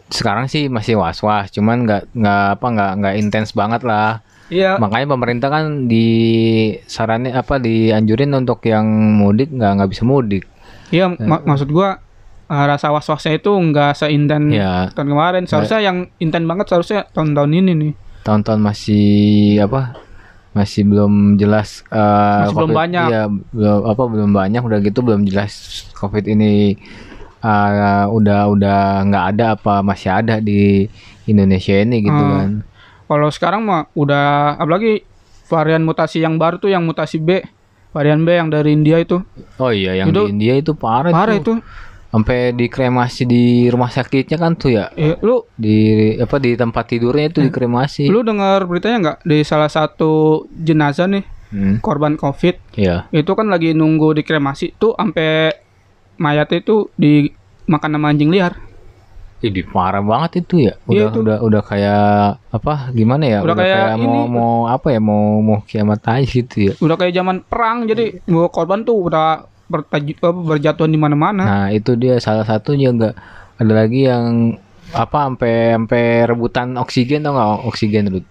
sekarang 0.08 0.48
sih 0.48 0.66
masih 0.68 0.96
was 0.96 1.20
was 1.20 1.52
cuman 1.52 1.84
nggak 1.84 2.10
nggak 2.12 2.46
apa 2.56 2.66
nggak 2.68 2.92
nggak 2.98 3.16
intens 3.18 3.52
banget 3.52 3.82
lah 3.84 4.26
Iya. 4.48 4.76
makanya 4.76 5.08
pemerintah 5.08 5.48
kan 5.48 5.88
di 5.88 6.08
sarannya 6.84 7.32
apa 7.32 7.56
dianjurin 7.56 8.36
untuk 8.36 8.60
yang 8.66 8.84
mudik 9.16 9.48
nggak 9.48 9.72
nggak 9.80 9.92
bisa 9.92 10.04
mudik 10.04 10.44
Iya, 10.92 11.08
ma- 11.16 11.40
maksud 11.42 11.72
gua 11.72 12.04
uh, 12.52 12.66
rasa 12.68 12.92
was-wasnya 12.92 13.34
itu 13.34 13.48
nggak 13.50 13.96
seinten 13.96 14.52
ya 14.52 14.92
tahun 14.92 15.08
kemarin. 15.10 15.44
Seharusnya 15.46 15.80
yang 15.82 15.98
inten 16.18 16.44
banget 16.44 16.68
seharusnya 16.68 17.08
tahun-tahun 17.10 17.52
ini 17.54 17.72
nih. 17.74 17.94
tahun-tahun 18.22 18.60
masih 18.60 19.08
apa 19.62 19.96
masih 20.52 20.84
belum 20.84 21.14
jelas 21.36 21.82
eh, 21.88 21.98
Masih 22.44 22.54
belum 22.54 22.70
COVID 22.70 22.78
banyak. 22.78 23.06
iya, 23.08 23.24
belum 23.26 23.80
apa 23.88 24.04
belum 24.06 24.32
banyak 24.32 24.62
udah 24.62 24.80
gitu 24.80 25.00
belum 25.00 25.22
jelas 25.24 25.54
covid 25.96 26.28
ini 26.28 26.76
eh, 27.42 28.04
udah 28.06 28.42
udah 28.48 28.80
nggak 29.04 29.26
ada 29.32 29.46
apa 29.56 29.80
masih 29.82 30.12
ada 30.12 30.38
di 30.38 30.86
Indonesia 31.24 31.74
ini 31.74 32.04
gitu 32.04 32.14
Hmm. 32.14 32.36
kan 32.36 32.52
Kalau 33.08 33.28
sekarang 33.28 33.62
mah 33.64 33.90
udah 33.94 34.56
apalagi 34.56 35.02
varian 35.46 35.82
mutasi 35.82 36.20
yang 36.20 36.36
baru 36.36 36.56
tuh 36.58 36.70
yang 36.70 36.80
mutasi 36.82 37.18
B, 37.18 37.44
varian 37.90 38.22
B 38.22 38.32
yang 38.32 38.48
dari 38.48 38.72
India 38.72 38.96
itu. 38.98 39.20
oh 39.58 39.68
iya 39.68 39.96
yang 39.96 40.08
Itu- 40.08 40.28
di 40.28 40.32
India 40.32 40.54
itu 40.56 40.72
parah, 40.74 41.10
Parah 41.10 41.36
tuh. 41.38 41.60
itu. 41.60 41.64
Sampai 42.12 42.52
dikremasi 42.52 43.24
di 43.24 43.44
rumah 43.66 43.88
sakitnya 43.88 44.36
kan 44.36 44.54
tuh 44.54 44.72
ya 44.74 44.92
Eh, 44.94 45.16
lu 45.20 45.48
di 45.56 45.80
apa 46.14 46.38
di 46.38 46.54
tempat 46.54 46.84
tidurnya 46.86 47.32
itu 47.32 47.40
dikremasi 47.42 48.06
lu 48.06 48.22
dengar 48.22 48.68
beritanya 48.68 48.98
nggak 49.00 49.18
di 49.24 49.38
salah 49.42 49.68
satu 49.68 50.12
jenazah 50.52 51.08
nih 51.08 51.24
Hmm, 51.52 51.84
korban 51.84 52.16
Covid 52.16 52.80
iya 52.80 53.12
itu 53.12 53.28
kan 53.32 53.48
lagi 53.48 53.72
nunggu 53.72 54.16
dikremasi 54.16 54.72
tuh 54.74 54.96
sampai 54.96 55.52
mayat 56.16 56.48
itu 56.54 56.88
dimakan 56.96 57.92
sama 57.92 58.08
anjing 58.08 58.32
liar. 58.32 58.56
Ini 59.42 59.66
parah 59.68 60.00
banget 60.00 60.46
itu 60.46 60.64
ya. 60.64 60.80
Udah 60.86 60.96
Iya, 60.96 61.06
itu. 61.10 61.20
udah 61.20 61.38
udah 61.42 61.62
kayak 61.66 62.06
apa 62.54 62.74
gimana 62.94 63.24
ya? 63.26 63.40
Udah 63.44 63.58
kayak 63.58 63.98
mau 63.98 64.00
ini. 64.00 64.22
mau 64.30 64.54
apa 64.64 64.88
ya? 64.94 65.00
Mau 65.04 65.42
mau 65.42 65.60
kiamat 65.66 66.00
aja 66.08 66.24
gitu 66.24 66.72
ya. 66.72 66.74
Udah 66.80 66.96
kayak 66.96 67.20
zaman 67.20 67.44
perang 67.44 67.84
jadi 67.84 68.22
gua 68.30 68.48
korban 68.48 68.86
tuh 68.86 69.12
udah 69.12 69.44
berjatuhan 69.72 70.92
di 70.92 71.00
mana-mana. 71.00 71.44
Nah, 71.44 71.68
itu 71.72 71.96
dia 71.96 72.20
salah 72.20 72.44
satunya 72.44 72.92
enggak 72.92 73.16
ada 73.58 73.74
lagi 73.74 74.06
yang 74.06 74.56
apa 74.92 75.32
sampai 75.32 75.72
sampai 75.72 76.04
rebutan 76.28 76.76
oksigen 76.76 77.24
tau 77.24 77.32
nggak 77.32 77.52
oksigen 77.72 78.12
Rut? 78.12 78.26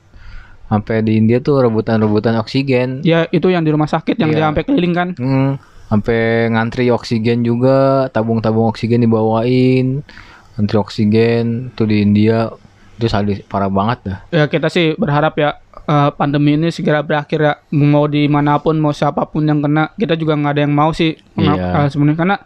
Sampai 0.70 1.02
di 1.02 1.18
India 1.18 1.42
tuh 1.42 1.66
rebutan-rebutan 1.66 2.38
oksigen. 2.38 3.02
Ya 3.02 3.26
itu 3.34 3.50
yang 3.50 3.66
di 3.66 3.74
rumah 3.74 3.90
sakit 3.90 4.14
yang 4.20 4.30
Iya. 4.30 4.36
dia 4.38 4.44
sampai 4.52 4.62
keliling 4.62 4.94
kan. 4.94 5.08
Hmm, 5.18 5.58
sampai 5.90 6.46
ngantri 6.46 6.94
oksigen 6.94 7.42
juga, 7.42 8.06
tabung-tabung 8.14 8.70
oksigen 8.70 9.02
dibawain. 9.02 10.06
Ngantri 10.54 10.76
oksigen 10.78 11.74
tuh 11.74 11.90
di 11.90 12.06
India 12.06 12.54
itu 13.00 13.08
sadis 13.08 13.40
parah 13.48 13.72
banget 13.72 13.98
dah. 14.06 14.18
Ya 14.30 14.44
kita 14.46 14.68
sih 14.70 14.94
berharap 14.94 15.34
ya 15.40 15.58
eh, 15.90 16.10
pandemi 16.12 16.54
ini 16.54 16.70
segera 16.70 17.02
berakhir 17.02 17.38
ya. 17.40 17.54
Mau 17.72 18.06
di 18.06 18.24
mana 18.26 18.56
pun 18.56 18.76
mau 18.76 18.90
siapa 18.90 19.26
pun 19.26 19.42
yang 19.42 19.58
kena 19.58 19.90
kita 19.94 20.14
juga 20.14 20.34
nggak 20.34 20.52
ada 20.52 20.62
yang 20.62 20.72
mau 20.72 20.90
sih 20.90 21.18
Mengap- 21.34 21.58
Iya. 21.58 21.74
eh, 21.76 21.88
sebenarnya 21.88 22.16
karena 22.16 22.36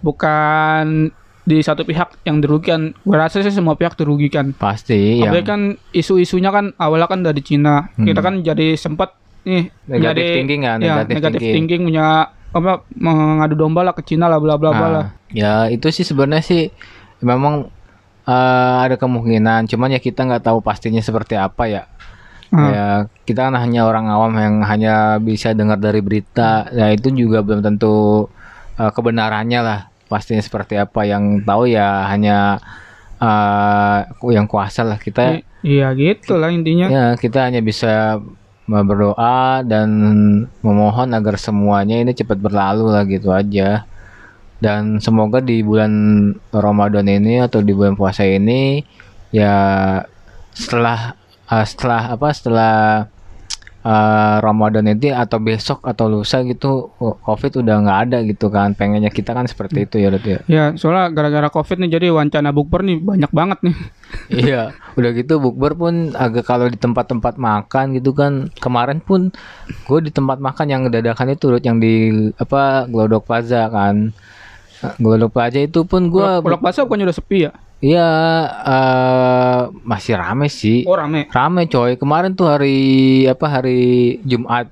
bukan 0.00 0.84
di 1.42 1.58
satu 1.58 1.82
pihak 1.82 2.22
yang 2.22 2.38
dirugikan. 2.38 2.92
Gue 2.98 3.16
rasa 3.16 3.40
sih 3.40 3.48
semua 3.50 3.72
pihak 3.74 3.92
dirugikan. 3.94 4.52
Pasti 4.54 5.18
yang 5.18 5.28
Apalagi 5.28 5.44
kan 5.44 5.60
isu-isunya 5.92 6.48
kan 6.48 6.72
awalnya 6.76 7.06
kan 7.06 7.20
dari 7.22 7.40
Cina. 7.40 7.88
Kita 7.94 8.20
kan 8.20 8.40
jadi 8.42 8.72
sempat 8.74 9.16
nih 9.42 9.64
Hmm. 9.64 9.88
Negative 9.90 10.12
jadi- 10.18 10.34
thinking 10.34 10.60
kan, 10.62 10.78
ya, 10.78 10.94
negative 10.98 11.08
negative 11.10 11.40
thinking. 11.40 11.54
thinking 11.56 11.80
punya 11.86 12.06
apa 12.48 12.72
mengadu 12.94 13.54
domba 13.54 13.80
lah 13.82 13.92
ke 13.92 14.00
Cina 14.02 14.24
lah 14.24 14.36
bla 14.36 14.56
bla 14.56 14.70
bla 14.70 14.80
Ah, 14.82 14.90
lah. 14.90 15.06
ya 15.30 15.52
itu 15.68 15.84
sih 15.90 16.00
sebenarnya 16.02 16.40
sih 16.42 16.62
memang 17.18 17.68
eh, 18.24 18.76
ada 18.78 18.96
kemungkinan, 18.96 19.64
cuman 19.66 19.88
ya 19.88 19.96
kita 19.98 20.20
nggak 20.22 20.44
tahu 20.44 20.60
pastinya 20.60 21.00
seperti 21.00 21.32
apa 21.34 21.64
ya. 21.64 21.88
Ah. 22.48 22.68
Ya 22.72 22.88
kita 23.28 23.52
kan 23.52 23.56
hanya 23.60 23.84
orang 23.84 24.08
awam 24.08 24.32
yang 24.40 24.64
hanya 24.64 25.20
bisa 25.20 25.52
dengar 25.52 25.76
dari 25.76 26.00
berita, 26.00 26.64
ya 26.72 26.88
itu 26.88 27.12
juga 27.12 27.44
belum 27.44 27.60
tentu 27.60 28.26
eh, 28.80 28.90
kebenarannya 28.92 29.60
lah. 29.60 29.80
Pastinya 30.08 30.40
seperti 30.40 30.80
apa 30.80 31.04
yang 31.04 31.44
tahu 31.44 31.68
ya 31.68 32.08
hanya 32.08 32.56
eh, 33.20 33.98
yang 34.32 34.48
kuasa 34.48 34.80
lah 34.84 34.96
kita. 34.96 35.44
Iya 35.60 35.92
gitu 35.92 36.40
lah 36.40 36.48
intinya. 36.48 36.88
Ya 36.88 37.06
kita 37.20 37.52
hanya 37.52 37.60
bisa 37.60 38.16
berdoa 38.68 39.64
dan 39.64 39.88
memohon 40.60 41.16
agar 41.16 41.40
semuanya 41.40 42.04
ini 42.04 42.12
cepat 42.12 42.36
berlalu 42.36 42.92
lah 42.92 43.04
gitu 43.08 43.32
aja. 43.32 43.84
Dan 44.58 44.98
semoga 44.98 45.38
di 45.38 45.62
bulan 45.62 45.92
Ramadan 46.50 47.06
ini 47.06 47.44
atau 47.44 47.62
di 47.62 47.70
bulan 47.76 47.94
puasa 47.94 48.26
ini 48.26 48.82
ya 49.30 49.54
setelah 50.56 51.14
eh, 51.48 51.64
setelah 51.64 52.14
apa 52.14 52.28
setelah 52.30 52.74
eh, 53.80 54.36
Ramadan 54.44 54.84
ini 54.84 55.08
atau 55.10 55.40
besok 55.40 55.80
atau 55.86 56.06
lusa 56.12 56.44
gitu 56.44 56.92
oh, 57.00 57.16
Covid 57.24 57.64
udah 57.64 57.76
nggak 57.84 57.98
ada 58.08 58.18
gitu 58.24 58.52
kan. 58.52 58.76
Pengennya 58.76 59.08
kita 59.08 59.32
kan 59.32 59.48
seperti 59.48 59.88
itu 59.88 59.96
ya 60.00 60.12
Rut, 60.12 60.24
ya. 60.24 60.38
Ya 60.48 60.64
soalnya 60.76 61.08
gara-gara 61.12 61.48
covid 61.48 61.80
nih 61.80 61.90
jadi 61.96 62.06
wancana 62.12 62.52
bukber 62.52 62.84
nih 62.84 62.98
banyak 63.00 63.32
banget 63.32 63.58
nih. 63.64 63.76
Iya, 64.28 64.72
udah 64.96 65.10
gitu 65.12 65.36
bukber 65.36 65.76
pun 65.76 66.16
agak 66.16 66.48
kalau 66.48 66.64
di 66.72 66.80
tempat-tempat 66.80 67.36
makan 67.36 67.92
gitu 67.96 68.16
kan. 68.16 68.48
Kemarin 68.56 69.04
pun 69.04 69.28
gue 69.68 69.98
di 70.00 70.08
tempat 70.08 70.40
makan 70.40 70.66
yang 70.68 70.82
dadakan 70.88 71.32
itu 71.32 71.52
Rut, 71.52 71.64
yang 71.64 71.76
di 71.76 72.28
apa 72.40 72.88
Glodok 72.88 73.28
Plaza 73.28 73.68
kan. 73.68 74.12
Glodok 74.96 75.34
Plaza 75.34 75.60
itu 75.60 75.84
pun 75.84 76.08
gue 76.08 76.24
Kalau 76.24 76.60
pasar 76.60 76.86
bukannya 76.88 77.08
udah 77.10 77.18
sepi 77.18 77.38
ya? 77.48 77.52
Iya 77.78 78.08
eh, 78.64 79.60
masih 79.86 80.14
rame 80.18 80.46
sih. 80.50 80.82
Oh 80.88 80.98
rame. 80.98 81.30
Rame 81.30 81.70
coy. 81.70 81.94
Kemarin 81.96 82.34
tuh 82.34 82.50
hari 82.50 83.24
apa 83.30 83.46
hari 83.46 84.18
Jumat 84.26 84.70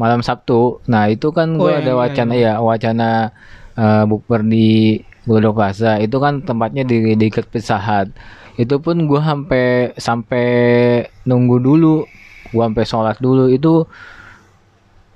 malam 0.00 0.24
Sabtu. 0.24 0.80
Nah, 0.88 1.12
itu 1.12 1.28
kan 1.36 1.60
Oh, 1.60 1.68
gue 1.68 1.76
iya, 1.76 1.84
ada 1.84 1.92
iya, 1.92 2.00
wacana 2.00 2.34
ya, 2.34 2.52
wacana 2.64 3.08
eh, 3.76 4.04
bukber 4.08 4.40
di 4.46 5.00
Glodok 5.28 5.60
Plaza. 5.60 6.00
Itu 6.00 6.16
kan 6.18 6.40
tempatnya 6.40 6.82
di 6.88 7.12
di 7.12 7.14
dekat 7.20 7.52
Pizza 7.52 7.76
Hut. 7.76 8.08
Itu 8.56 8.80
pun 8.80 9.08
gua 9.08 9.24
sampai 9.24 9.92
sampai 9.96 10.46
nunggu 11.28 11.56
dulu. 11.60 12.04
Gua 12.50 12.66
sampai 12.66 12.84
sholat 12.88 13.16
dulu 13.20 13.46
itu 13.52 13.84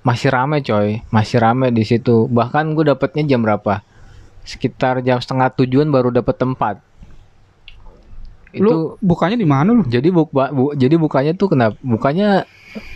masih 0.05 0.29
rame 0.29 0.61
coy, 0.61 1.01
masih 1.09 1.41
rame 1.41 1.73
di 1.73 1.83
situ. 1.83 2.29
Bahkan 2.29 2.77
gue 2.77 2.93
dapetnya 2.93 3.25
jam 3.25 3.41
berapa? 3.41 3.81
Sekitar 4.45 5.01
jam 5.01 5.17
setengah 5.17 5.49
tujuan 5.57 5.89
baru 5.89 6.13
dapet 6.13 6.37
tempat. 6.37 6.77
Lu 8.61 8.99
bukannya 9.03 9.39
di 9.41 9.49
mana 9.49 9.75
lu? 9.75 9.83
Jadi 9.87 10.09
buk, 10.15 10.31
ba- 10.31 10.53
bu- 10.55 10.75
jadi 10.79 10.95
bukanya 10.95 11.33
tuh 11.35 11.55
kenapa? 11.55 11.75
Bukanya 11.83 12.47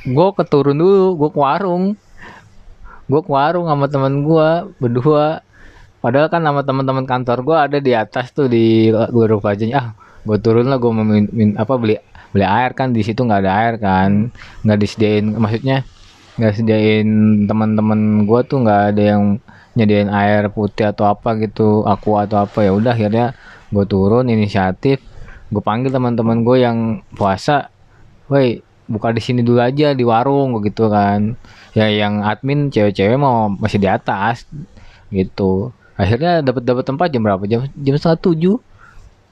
gue 0.07 0.29
keturun 0.39 0.77
dulu, 0.79 1.19
gue 1.19 1.29
ke 1.35 1.39
warung. 1.39 1.85
Gue 3.09 3.21
ke 3.25 3.31
warung 3.33 3.67
sama 3.67 3.87
teman 3.91 4.23
gue 4.23 4.49
berdua. 4.79 5.43
Padahal 5.99 6.31
kan 6.31 6.43
sama 6.47 6.63
teman-teman 6.63 7.05
kantor 7.09 7.39
gue 7.43 7.57
ada 7.59 7.79
di 7.83 7.93
atas 7.97 8.31
tuh 8.31 8.47
di 8.47 8.93
Glodok 8.93 9.43
Plazanya. 9.43 9.77
Ah, 9.83 9.89
gue 10.23 10.39
turun 10.39 10.71
lah 10.71 10.79
gue 10.79 10.91
mau 10.95 11.03
min, 11.03 11.27
min- 11.35 11.57
apa 11.59 11.75
beli 11.75 11.99
beli 12.31 12.45
air 12.45 12.77
kan 12.77 12.93
di 12.93 13.01
situ 13.03 13.25
nggak 13.25 13.41
ada 13.43 13.53
air 13.65 13.75
kan, 13.83 14.31
nggak 14.63 14.79
disediain. 14.79 15.27
Maksudnya 15.35 15.83
nggak 16.39 16.55
sediain 16.55 17.09
teman-teman 17.51 18.23
gue 18.23 18.41
tuh 18.47 18.63
nggak 18.63 18.83
ada 18.95 19.03
yang 19.17 19.23
nyediain 19.75 20.11
air 20.11 20.51
putih 20.55 20.91
atau 20.91 21.11
apa 21.11 21.35
gitu, 21.43 21.83
aku 21.83 22.15
atau 22.19 22.47
apa 22.47 22.63
ya 22.67 22.71
udah 22.75 22.95
akhirnya 22.95 23.35
gue 23.75 23.85
turun 23.91 24.31
inisiatif 24.31 25.03
gue 25.49 25.63
panggil 25.63 25.89
teman-teman 25.89 26.45
gue 26.45 26.57
yang 26.61 26.79
puasa, 27.13 27.73
woi 28.29 28.61
buka 28.89 29.13
di 29.13 29.21
sini 29.21 29.41
dulu 29.41 29.61
aja 29.61 29.93
di 29.93 30.05
warung 30.05 30.61
gitu 30.61 30.89
kan. 30.89 31.37
Ya 31.77 31.89
yang 31.89 32.21
admin 32.21 32.69
cewek-cewek 32.69 33.17
mau 33.17 33.49
masih 33.49 33.77
di 33.77 33.89
atas 33.89 34.49
gitu. 35.09 35.73
Akhirnya 35.95 36.41
dapat 36.41 36.63
dapat 36.63 36.85
tempat 36.85 37.09
jam 37.11 37.25
berapa? 37.25 37.43
Jam 37.45 37.69
jam 37.69 37.95
setengah 37.97 38.21
tujuh. 38.21 38.57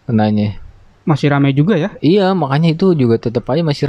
Kenanya. 0.04 0.58
Masih 1.06 1.30
rame 1.30 1.54
juga 1.54 1.78
ya? 1.78 1.94
Iya 2.00 2.34
makanya 2.34 2.74
itu 2.74 2.92
juga 2.92 3.16
tetap 3.16 3.46
aja 3.46 3.62
masih. 3.62 3.86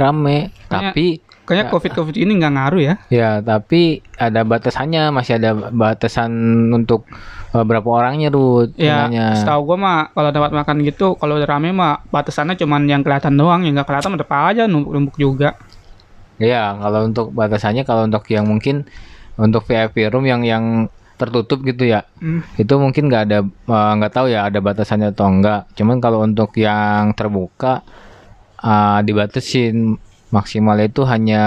Kayaknya- 0.68 0.94
Tapi 0.94 1.06
Kayaknya 1.48 1.72
covid 1.72 1.92
covid 1.96 2.16
ini 2.20 2.36
nggak 2.36 2.52
ngaruh 2.60 2.82
ya? 2.84 2.94
ya 3.08 3.30
tapi 3.40 4.04
ada 4.20 4.44
batasannya 4.44 5.08
masih 5.08 5.40
ada 5.40 5.56
batasan 5.56 6.28
untuk 6.68 7.08
eh, 7.56 7.64
berapa 7.64 7.88
orangnya 7.88 8.28
Rut. 8.28 8.76
Ya, 8.76 9.08
Kenanya. 9.08 9.32
setahu 9.32 9.64
gua 9.64 9.78
mah 9.80 9.98
kalau 10.12 10.28
tempat 10.28 10.52
makan 10.52 10.84
gitu 10.84 11.16
kalau 11.16 11.40
udah 11.40 11.48
rame 11.48 11.72
mah 11.72 12.04
batasannya 12.12 12.60
cuman 12.60 12.84
yang 12.84 13.00
kelihatan 13.00 13.40
doang, 13.40 13.64
yang 13.64 13.80
nggak 13.80 13.88
kelihatan 13.88 14.20
tetap 14.20 14.28
aja 14.36 14.68
numpuk-numpuk 14.68 15.16
juga. 15.16 15.56
Ya, 16.36 16.76
kalau 16.76 17.08
untuk 17.08 17.32
batasannya 17.32 17.88
kalau 17.88 18.04
untuk 18.04 18.28
yang 18.28 18.44
mungkin 18.44 18.84
untuk 19.40 19.64
VIP 19.64 20.04
room 20.12 20.28
yang 20.28 20.44
yang 20.44 20.92
tertutup 21.16 21.64
gitu 21.64 21.88
ya. 21.88 22.04
Hmm. 22.20 22.44
Itu 22.60 22.76
mungkin 22.76 23.08
nggak 23.08 23.22
ada 23.24 23.38
eh, 23.48 23.92
nggak 23.96 24.12
tahu 24.12 24.26
ya 24.28 24.52
ada 24.52 24.60
batasannya 24.60 25.16
atau 25.16 25.32
enggak. 25.32 25.64
Cuman 25.80 25.96
kalau 25.96 26.20
untuk 26.20 26.52
yang 26.60 27.16
terbuka 27.16 27.80
eh, 28.60 29.00
dibatasin 29.00 29.96
maksimal 30.30 30.76
itu 30.78 31.04
hanya 31.04 31.42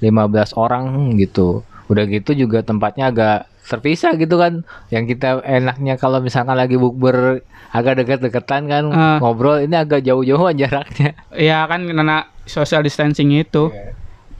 15 0.00 0.56
orang 0.56 1.16
gitu. 1.20 1.62
Udah 1.90 2.04
gitu 2.06 2.32
juga 2.32 2.62
tempatnya 2.62 3.10
agak 3.10 3.38
terpisah 3.66 4.16
gitu 4.16 4.40
kan. 4.40 4.64
Yang 4.88 5.16
kita 5.16 5.44
enaknya 5.44 5.94
kalau 6.00 6.18
misalkan 6.18 6.56
lagi 6.56 6.74
bukber 6.74 7.44
agak 7.70 8.02
deket-deketan 8.02 8.66
kan 8.66 8.84
Ah. 8.90 9.16
ngobrol 9.22 9.62
ini 9.62 9.76
agak 9.78 10.02
jauh-jauhan 10.02 10.58
jaraknya. 10.58 11.14
Ya 11.34 11.62
kan 11.70 11.86
karena 11.86 12.26
social 12.46 12.82
distancing 12.82 13.30
itu. 13.30 13.70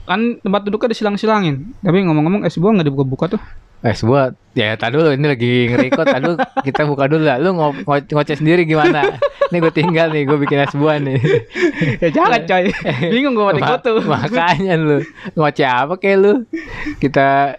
Kan 0.03 0.41
tempat 0.41 0.67
duduknya 0.67 0.91
disilang-silangin. 0.91 1.77
Tapi 1.79 2.03
ngomong-ngomong 2.03 2.43
es 2.43 2.57
buah 2.57 2.73
nggak 2.75 2.87
dibuka-buka 2.89 3.37
tuh. 3.37 3.41
Eh 3.81 3.97
buat 4.05 4.37
ya 4.53 4.75
tadi 4.77 4.93
dulu 4.99 5.09
ini 5.15 5.25
lagi 5.25 5.53
nge-record 5.73 6.05
tadi 6.05 6.31
kita 6.61 6.85
buka 6.85 7.09
dulu 7.09 7.25
lah. 7.25 7.41
Lu 7.41 7.57
ngo 7.57 7.73
ngo 7.81 7.95
ngoceh 7.97 8.37
sendiri 8.37 8.61
gimana? 8.69 9.17
Ini 9.49 9.57
gue 9.57 9.73
tinggal 9.73 10.13
nih, 10.13 10.23
gue 10.29 10.37
bikin 10.37 10.61
es 10.63 10.75
buah 10.77 11.01
nih. 11.01 11.17
ya 11.97 12.07
jangan 12.13 12.45
coy. 12.45 12.69
Bingung 13.13 13.33
gua 13.33 13.51
mati 13.51 13.61
Ma- 13.65 13.69
kutu. 13.75 13.93
Makanya 14.05 14.73
lu 14.77 14.97
ngoceh 15.33 15.65
apa 15.65 15.97
kayak 15.97 16.17
lu? 16.21 16.33
Kita 17.01 17.57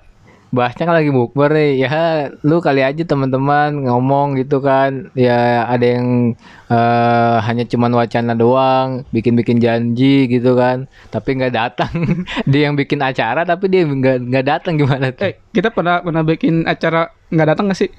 bahasnya 0.52 0.85
kan 0.85 0.94
lagi 1.00 1.11
bukber 1.11 1.50
nih. 1.56 1.88
Ya 1.88 2.28
lu 2.44 2.61
kali 2.61 2.85
aja 2.85 3.02
teman-teman 3.02 3.88
ngomong 3.88 4.37
gitu 4.38 4.61
kan. 4.61 5.11
Ya 5.16 5.64
ada 5.66 5.82
yang 5.82 6.37
eh, 6.68 7.37
hanya 7.42 7.64
cuman 7.66 7.92
wacana 7.97 8.37
doang, 8.37 9.02
bikin-bikin 9.11 9.59
janji 9.59 10.28
gitu 10.28 10.54
kan. 10.54 10.87
Tapi 11.09 11.40
nggak 11.40 11.54
datang. 11.56 11.92
dia 12.52 12.68
yang 12.71 12.76
bikin 12.76 13.00
acara 13.00 13.42
tapi 13.49 13.73
dia 13.73 13.88
nggak 13.88 14.28
nggak 14.28 14.44
datang 14.47 14.76
gimana 14.76 15.11
tuh? 15.11 15.32
Eh, 15.32 15.40
kita 15.50 15.73
pernah 15.73 16.04
pernah 16.04 16.23
bikin 16.23 16.68
acara 16.68 17.09
nggak 17.32 17.49
datang 17.49 17.66
nggak 17.73 17.80
sih? 17.80 17.90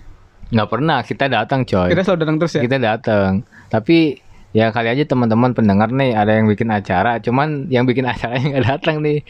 Nggak 0.53 0.69
pernah, 0.69 1.01
kita 1.01 1.25
datang 1.25 1.65
coy. 1.65 1.89
Kita 1.89 2.01
selalu 2.05 2.19
datang 2.22 2.38
terus 2.38 2.53
ya. 2.53 2.62
Kita 2.62 2.77
datang. 2.77 3.31
Tapi 3.74 4.22
ya 4.53 4.69
kali 4.69 4.88
aja 4.93 5.03
teman-teman 5.10 5.57
pendengar 5.57 5.89
nih 5.89 6.13
ada 6.13 6.38
yang 6.38 6.45
bikin 6.45 6.69
acara, 6.69 7.17
cuman 7.17 7.67
yang 7.74 7.89
bikin 7.89 8.05
acaranya 8.05 8.45
nggak 8.53 8.67
datang 8.69 9.01
nih. 9.01 9.25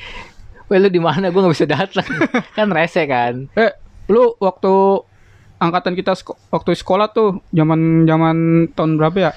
Weh 0.74 0.80
lu 0.80 0.90
di 0.90 0.98
mana? 0.98 1.30
Gue 1.30 1.38
nggak 1.40 1.54
bisa 1.54 1.70
datang. 1.70 2.08
kan 2.58 2.68
rese 2.68 3.06
kan. 3.06 3.46
Eh, 3.54 3.70
lu 4.08 4.34
waktu 4.36 4.74
angkatan 5.56 5.94
kita 5.94 6.12
seko- 6.12 6.42
waktu 6.50 6.74
sekolah 6.74 7.08
tuh 7.08 7.46
zaman 7.48 8.04
zaman 8.04 8.36
tahun 8.74 8.98
berapa 8.98 9.18
ya 9.22 9.32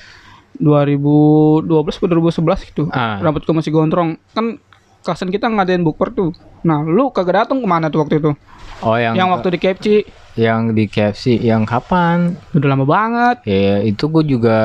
2012 0.56 1.62
atau 1.92 2.08
2011 2.10 2.64
gitu 2.64 2.82
Ah. 2.88 3.20
rambutku 3.20 3.52
masih 3.52 3.70
gondrong 3.70 4.16
kan 4.32 4.56
kelasan 5.00 5.28
kita 5.28 5.46
ngadain 5.46 5.80
bukber 5.80 6.10
tuh 6.10 6.30
nah 6.60 6.80
lu 6.80 7.08
kagak 7.10 7.44
datang 7.44 7.60
ke 7.60 7.68
mana 7.68 7.86
tuh 7.86 8.02
waktu 8.02 8.18
itu 8.18 8.32
Oh 8.76 8.92
yang 8.94 9.14
yang 9.14 9.28
waktu 9.30 9.54
di 9.54 9.58
KFC 9.58 9.86
yang 10.34 10.72
di 10.72 10.84
KFC 10.84 11.38
yang 11.38 11.62
kapan? 11.62 12.34
udah 12.50 12.68
lama 12.68 12.84
banget 12.84 13.36
Ya 13.46 13.80
itu 13.80 14.04
gue 14.06 14.24
juga 14.26 14.58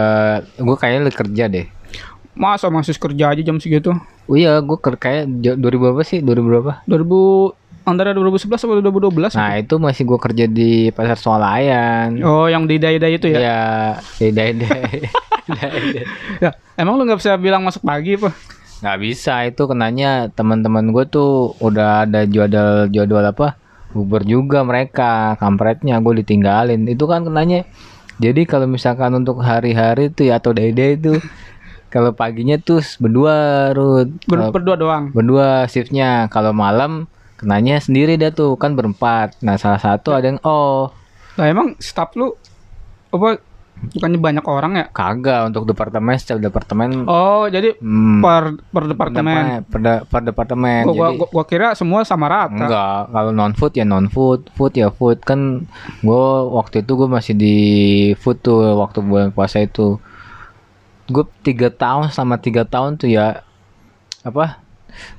gue 0.51 0.75
kayaknya 0.75 1.01
lagi 1.05 1.17
kerja 1.19 1.43
deh. 1.45 1.65
masa 2.33 2.67
masih 2.67 2.95
kerja 2.95 3.29
aja 3.29 3.41
jam 3.41 3.55
segitu 3.55 3.91
Oh 4.25 4.35
iya 4.35 4.59
gue 4.59 4.77
ker 4.77 4.95
kayak 4.95 5.23
j- 5.39 5.55
2000 5.55 5.81
berapa 5.83 6.03
sih? 6.03 6.19
2000 6.19 6.47
berapa? 6.47 6.73
2000 6.85 7.53
antara 7.81 8.13
2011 8.13 8.61
atau 8.61 8.77
2012 8.77 9.33
Nah 9.33 9.57
itu 9.57 9.75
masih 9.75 10.03
gue 10.03 10.19
kerja 10.19 10.45
di 10.45 10.71
pasar 10.89 11.17
Swalayan. 11.17 12.21
oh 12.21 12.45
yang 12.45 12.65
di 12.65 12.77
dai-dai 12.77 13.17
itu 13.17 13.27
ya 13.27 13.39
Iya, 13.39 13.59
beda 14.19 14.41
beda. 14.45 14.69
ya 16.43 16.49
emang 16.75 16.95
lu 16.95 17.03
nggak 17.03 17.19
bisa 17.19 17.35
bilang 17.35 17.61
masuk 17.61 17.81
pagi 17.81 18.15
apa 18.15 18.29
Nggak 18.81 18.97
bisa 18.99 19.33
itu 19.43 19.61
kenanya 19.63 20.29
teman-teman 20.31 20.89
gue 20.89 21.05
tuh 21.05 21.31
udah 21.57 22.05
ada 22.05 22.25
jadwal 22.25 22.87
jadwal 22.87 23.21
apa 23.23 23.57
bubur 23.91 24.23
juga 24.23 24.61
mereka 24.61 25.35
kampretnya 25.35 25.99
gue 25.99 26.21
ditinggalin 26.21 26.85
itu 26.85 27.03
kan 27.03 27.21
kenanya 27.21 27.65
jadi 28.17 28.45
kalau 28.45 28.65
misalkan 28.65 29.11
untuk 29.13 29.41
hari-hari 29.41 30.07
tuh 30.07 30.25
ya 30.25 30.37
atau 30.37 30.49
dede 30.51 30.95
itu 30.95 31.13
kalau 31.91 32.15
paginya 32.15 32.55
tuh 32.55 32.79
berdua 32.97 33.69
Rut. 33.75 34.07
Ber- 34.25 34.55
berdua 34.55 34.79
doang? 34.79 35.11
Berdua 35.11 35.67
shiftnya. 35.67 36.31
Kalau 36.31 36.55
malam 36.55 37.11
kenanya 37.35 37.83
sendiri 37.83 38.15
dah 38.15 38.31
tuh. 38.31 38.55
Kan 38.55 38.79
berempat. 38.79 39.35
Nah 39.43 39.59
salah 39.59 39.77
satu 39.77 40.15
ada 40.15 40.31
yang 40.31 40.39
oh. 40.47 40.87
Lah 41.35 41.45
emang 41.51 41.75
staff 41.77 42.15
lu 42.15 42.31
apa 43.11 43.43
bukannya 43.81 44.19
banyak 44.21 44.45
orang 44.45 44.71
ya? 44.77 44.85
kagak. 44.93 45.51
Untuk 45.51 45.67
departemen 45.67 46.15
setiap 46.15 46.39
departemen. 46.39 47.03
Oh, 47.09 47.49
jadi 47.49 47.75
hmm, 47.75 48.21
per 48.21 48.43
per 48.71 48.83
departemen. 48.87 49.67
per, 49.67 49.79
de- 49.83 50.03
per 50.07 50.21
departemen. 50.21 50.87
Gua, 50.87 50.93
gua, 50.95 51.07
jadi 51.11 51.17
gua, 51.19 51.27
gua 51.27 51.45
kira 51.49 51.67
semua 51.75 52.07
sama 52.07 52.31
rata. 52.31 52.55
enggak. 52.55 52.99
Kalau 53.11 53.31
non 53.35 53.51
food 53.51 53.73
ya 53.75 53.83
non 53.83 54.07
food 54.07 54.47
food 54.55 54.73
ya 54.79 54.87
food. 54.93 55.19
Kan 55.27 55.67
gue 55.99 56.25
waktu 56.55 56.87
itu 56.87 56.91
gue 56.95 57.09
masih 57.09 57.33
di 57.35 57.55
food 58.15 58.39
tuh 58.39 58.79
waktu 58.79 59.03
bulan 59.03 59.35
puasa 59.35 59.59
itu 59.59 59.99
gue 61.11 61.25
tiga 61.43 61.67
tahun 61.67 62.09
sama 62.15 62.39
tiga 62.39 62.63
tahun 62.63 62.95
tuh 62.95 63.11
ya 63.11 63.43
apa 64.23 64.63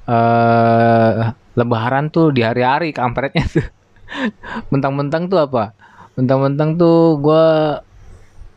eh 0.08 1.32
lebaran 1.52 2.08
tuh 2.08 2.32
di 2.32 2.40
hari-hari 2.40 2.96
kampretnya 2.96 3.44
tuh. 3.44 3.66
Mentang-mentang 4.72 5.28
tuh 5.28 5.40
apa? 5.40 5.76
Mentang-mentang 6.16 6.76
tuh 6.76 7.20
gue 7.20 7.44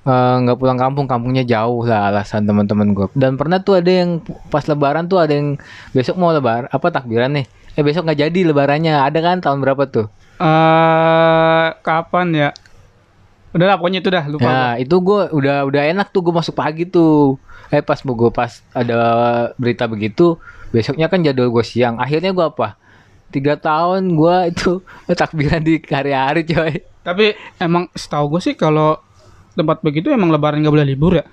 eh, 0.07 0.35
nggak 0.43 0.57
pulang 0.59 0.79
kampung 0.79 1.05
kampungnya 1.07 1.43
jauh 1.47 1.83
lah 1.83 2.11
alasan 2.11 2.47
teman-teman 2.47 2.91
gue 2.93 3.07
dan 3.15 3.39
pernah 3.39 3.59
tuh 3.63 3.79
ada 3.79 3.91
yang 3.91 4.21
pas 4.51 4.63
lebaran 4.67 5.07
tuh 5.07 5.19
ada 5.23 5.33
yang 5.33 5.59
besok 5.95 6.15
mau 6.19 6.31
lebar 6.31 6.67
apa 6.71 6.87
takbiran 6.91 7.35
nih? 7.35 7.45
Eh 7.75 7.83
besok 7.83 8.07
nggak 8.07 8.27
jadi 8.27 8.39
lebarannya 8.51 8.95
ada 8.95 9.19
kan 9.19 9.43
tahun 9.43 9.59
berapa 9.59 9.83
tuh? 9.91 10.07
Eh, 10.39 11.67
kapan 11.83 12.27
ya? 12.35 12.49
Udah 13.55 13.65
lah 13.71 13.75
pokoknya 13.79 13.99
itu 14.03 14.11
dah 14.11 14.25
lupa. 14.27 14.43
gua. 14.43 14.51
ya 14.51 14.67
itu 14.83 14.95
gue 14.99 15.21
udah 15.31 15.57
udah 15.63 15.81
enak 15.95 16.07
tuh 16.11 16.21
gue 16.27 16.33
masuk 16.35 16.55
pagi 16.59 16.83
tuh 16.83 17.39
eh 17.71 17.79
pas 17.79 17.97
gue 17.97 18.29
pas 18.29 18.51
ada 18.75 18.99
berita 19.55 19.87
begitu 19.87 20.35
besoknya 20.75 21.07
kan 21.07 21.23
jadwal 21.23 21.49
gue 21.55 21.63
siang 21.63 21.95
akhirnya 21.95 22.35
gue 22.35 22.45
apa 22.45 22.75
tiga 23.31 23.55
tahun 23.55 24.13
gue 24.19 24.35
itu 24.51 24.83
takbiran 25.19 25.63
di 25.63 25.79
hari-hari 25.87 26.43
coy 26.43 26.83
Tapi 27.05 27.37
emang 27.61 27.87
setahu 27.95 28.37
gue 28.37 28.41
sih 28.43 28.55
kalau 28.59 28.99
tempat 29.55 29.79
begitu 29.79 30.11
emang 30.11 30.33
lebaran 30.35 30.59
nggak 30.59 30.75
boleh 30.75 30.87
libur 30.89 31.15
ya? 31.15 31.25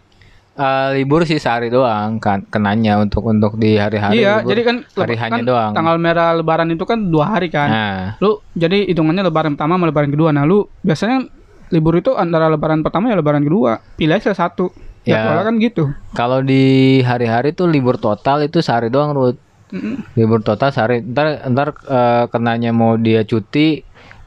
Eh, 0.52 0.88
libur 1.00 1.24
sih 1.24 1.40
sehari 1.40 1.72
doang 1.72 2.20
kan 2.20 2.44
kenanya 2.44 3.00
untuk 3.00 3.24
untuk 3.24 3.56
di 3.56 3.80
hari-hari 3.80 4.20
iya, 4.20 4.44
libur. 4.44 4.52
jadi 4.52 4.60
kan 4.68 4.76
hari 5.00 5.16
hanya 5.16 5.40
kan 5.40 5.48
doang 5.48 5.72
Tanggal 5.72 5.96
merah 5.96 6.36
lebaran 6.36 6.68
itu 6.68 6.84
kan 6.84 7.08
dua 7.08 7.24
hari 7.34 7.48
kan. 7.48 7.68
nah 7.72 8.00
Lu 8.20 8.44
jadi 8.52 8.84
hitungannya 8.84 9.24
lebaran 9.32 9.56
pertama 9.56 9.80
sama 9.80 9.88
lebaran 9.88 10.12
kedua. 10.12 10.28
Nah, 10.28 10.44
lu 10.44 10.68
biasanya 10.84 11.24
libur 11.72 11.96
itu 11.96 12.12
antara 12.12 12.46
lebaran 12.46 12.84
pertama 12.84 13.08
ya 13.08 13.16
lebaran 13.16 13.40
kedua. 13.40 13.80
Pilih 13.96 14.20
salah 14.20 14.38
satu. 14.38 14.68
Ya. 15.02 15.18
Ya, 15.18 15.42
kan 15.42 15.58
gitu. 15.58 15.90
kalau 16.14 16.38
di 16.38 16.62
hari-hari 17.02 17.50
tuh 17.50 17.66
libur 17.66 17.98
total 17.98 18.46
itu 18.46 18.62
sehari 18.62 18.86
doang 18.86 19.10
Ruth 19.10 19.34
Mm-mm. 19.74 19.98
libur 20.14 20.46
total 20.46 20.70
sehari 20.70 21.02
ntar 21.02 21.42
ntar 21.50 21.74
eh, 21.82 22.24
kenanya 22.30 22.70
mau 22.70 22.94
dia 22.94 23.26
cuti 23.26 23.82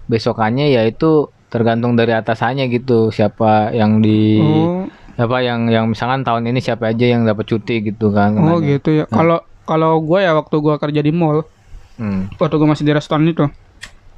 besokannya 0.05 0.67
ya 0.67 0.83
itu 0.83 1.31
tergantung 1.47 1.95
dari 1.95 2.11
atasannya 2.11 2.67
gitu 2.67 3.07
siapa 3.07 3.71
yang 3.71 4.03
di 4.03 4.35
Oh, 4.35 4.83
apa 5.15 5.39
yang 5.39 5.71
yang 5.71 5.87
misalkan 5.87 6.27
tahun 6.27 6.51
ini 6.51 6.59
siapa 6.59 6.91
aja 6.91 7.07
yang 7.07 7.23
dapat 7.23 7.47
cuti 7.47 7.79
gitu 7.79 8.11
kan 8.11 8.35
oh 8.35 8.59
kenanya. 8.59 8.67
gitu 8.75 8.89
ya. 8.91 9.05
Kalau 9.07 9.39
kalau 9.63 10.03
gue 10.03 10.19
ya 10.19 10.35
waktu 10.35 10.59
gue 10.59 10.75
kerja 10.75 10.99
di 10.99 11.15
mall, 11.15 11.47
Hmm. 11.95 12.27
waktu 12.35 12.51
gue 12.51 12.67
masih 12.67 12.83
di 12.83 12.91
restoran 12.91 13.23
itu. 13.23 13.47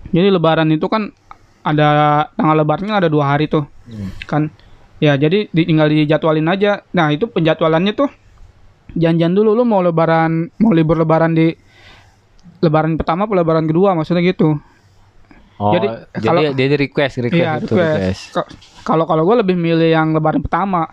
Jadi 0.09 0.33
lebaran 0.33 0.73
itu 0.73 0.89
kan 0.89 1.13
ada 1.67 1.89
tanggal 2.33 2.55
lebarannya 2.57 2.95
ada 2.95 3.07
dua 3.07 3.25
hari 3.29 3.45
tuh. 3.45 3.67
Hmm. 3.83 4.09
Kan 4.23 4.41
ya 4.97 5.13
jadi 5.13 5.47
di- 5.47 5.65
tinggal 5.65 5.87
dijadwalin 5.87 6.47
aja. 6.47 6.81
Nah, 6.89 7.09
itu 7.09 7.27
penjadwalannya 7.27 7.93
tuh 7.93 8.09
janjian 8.89 9.31
dulu 9.31 9.51
lu 9.51 9.63
mau 9.63 9.79
lebaran 9.79 10.47
mau 10.57 10.71
libur 10.71 10.95
lebaran 10.95 11.31
di 11.31 11.51
lebaran 12.59 12.95
pertama 12.95 13.23
apa 13.23 13.33
lebaran 13.35 13.65
kedua 13.65 13.93
maksudnya 13.93 14.23
gitu. 14.23 14.57
oh 15.57 15.71
Jadi, 15.71 15.87
jadi, 16.15 16.25
kalau- 16.25 16.53
dia 16.53 16.67
di 16.67 16.77
request 16.79 17.15
request 17.19 17.35
Iya, 17.35 17.51
itu 17.57 17.65
request. 17.67 17.93
request 17.93 18.21
Ka- 18.31 18.49
Kalau 18.83 19.03
kalau 19.03 19.23
gue 19.23 19.35
lebih 19.37 19.55
milih 19.55 19.89
yang 19.89 20.13
lebaran 20.13 20.39
pertama. 20.39 20.87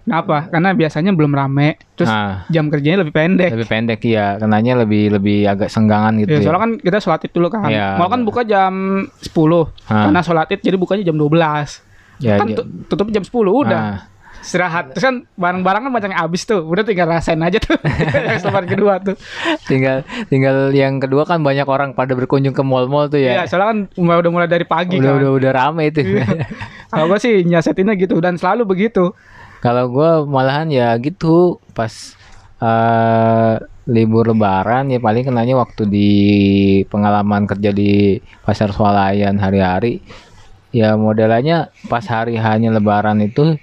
Kenapa? 0.00 0.48
Karena 0.48 0.72
biasanya 0.72 1.12
belum 1.12 1.30
rame, 1.30 1.76
terus 1.94 2.06
nah 2.06 2.42
jam 2.46 2.66
kerjanya 2.66 3.00
lebih 3.00 3.12
pendek. 3.12 3.50
lebih 3.52 3.68
pendek 3.68 4.00
ya 4.02 4.36
kenanya 4.36 4.74
lebih 4.76 5.12
lebih 5.12 5.44
agak 5.44 5.68
senggangan 5.68 6.16
gitu 6.18 6.32
Ya, 6.32 6.36
ya, 6.36 6.44
soalnya 6.44 6.60
kan 6.60 6.72
kita 6.76 6.98
sholat 6.98 7.20
id 7.22 7.32
dulu 7.32 7.48
kan. 7.48 7.66
Iya. 7.66 7.94
Mal 7.94 8.08
kan 8.08 8.20
buka 8.22 8.40
jam 8.42 8.72
10. 9.18 9.30
Ah. 9.86 10.08
Karena 10.08 10.20
sholat 10.20 10.48
id 10.48 10.60
jadi 10.60 10.76
bukanya 10.76 11.04
jam 11.04 11.14
12. 11.14 11.84
ya, 12.18 12.36
kan 12.36 12.48
tu- 12.50 12.68
tutup 12.86 13.08
jam 13.08 13.22
10 13.22 13.32
udah. 13.54 13.80
Ah. 13.80 13.98
Istirahat. 14.40 14.96
Terus 14.96 15.04
kan 15.04 15.16
barang-barang 15.30 15.82
kan 15.84 15.92
banyak 15.92 16.16
habis 16.16 16.42
tuh. 16.42 16.64
Udah 16.64 16.80
tinggal 16.80 17.04
rasain 17.06 17.36
aja 17.38 17.60
tuh. 17.60 17.76
Lebaran 18.40 18.64
kedua 18.66 18.96
tuh. 18.98 19.12
tinggal 19.64 20.00
tinggal 20.26 20.72
yang 20.72 20.96
kedua 20.96 21.22
kan 21.22 21.38
banyak 21.38 21.64
orang 21.64 21.92
pada 21.92 22.12
berkunjung 22.12 22.50
ke 22.50 22.60
mall-mall 22.60 23.06
tuh 23.06 23.20
Iya, 23.20 23.44
ya 23.44 23.44
soalnya 23.44 23.68
kan 23.68 23.78
udah 23.94 24.32
mulai 24.32 24.48
dari 24.48 24.64
pagi 24.64 24.96
udah 24.96 25.12
kan. 25.12 25.18
udah 25.18 25.30
udah 25.34 25.50
rame 25.52 25.82
itu 25.86 26.00
Kalau 26.88 27.04
gue 27.06 27.18
sih 27.18 27.44
nyasetinnya 27.44 27.94
gitu 27.94 28.16
dan 28.16 28.34
selalu 28.34 28.64
begitu. 28.66 29.12
Kalau 29.60 29.92
gua 29.92 30.24
malahan 30.24 30.72
ya 30.72 30.96
gitu 30.96 31.60
pas 31.70 32.16
eh 32.60 33.54
libur 33.84 34.28
lebaran 34.28 34.88
ya 34.88 34.96
paling 34.96 35.24
kenanya 35.24 35.56
waktu 35.56 35.82
di 35.84 36.10
pengalaman 36.86 37.44
kerja 37.44 37.68
di 37.68 38.16
pasar 38.40 38.72
swalayan 38.72 39.36
hari-hari. 39.36 40.00
Ya 40.70 40.94
modelnya 40.94 41.68
pas 41.90 42.04
hari 42.04 42.38
hanya 42.38 42.70
lebaran 42.70 43.20
itu 43.20 43.56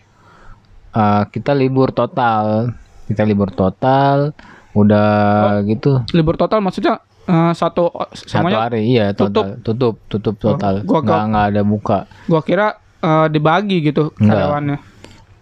eh, 0.93 1.23
kita 1.29 1.53
libur 1.53 1.89
total. 1.89 2.73
Kita 3.07 3.23
libur 3.23 3.49
total 3.49 4.35
udah 4.75 5.63
gitu. 5.63 6.03
Libur 6.11 6.37
total 6.37 6.61
maksudnya 6.61 7.01
eh, 7.25 7.53
satu 7.55 7.89
satu 8.13 8.53
hari 8.53 8.85
iya 8.91 9.13
total. 9.13 9.57
tutup? 9.63 9.97
Tutup 10.05 10.35
total. 10.37 10.85
gua- 10.85 11.01
nggak 11.01 11.21
nggak 11.25 11.45
ada 11.55 11.61
buka. 11.63 11.99
gua 12.27 12.41
kira 12.43 12.67
eh, 13.01 13.27
dibagi 13.31 13.81
gitu 13.81 14.13
karyawannya. 14.13 14.96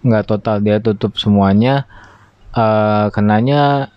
Nggak 0.05 0.25
total 0.29 0.61
dia 0.61 0.77
tutup 0.77 1.17
semuanya. 1.17 1.89
Eh 2.53 3.07
kenanya 3.11 3.89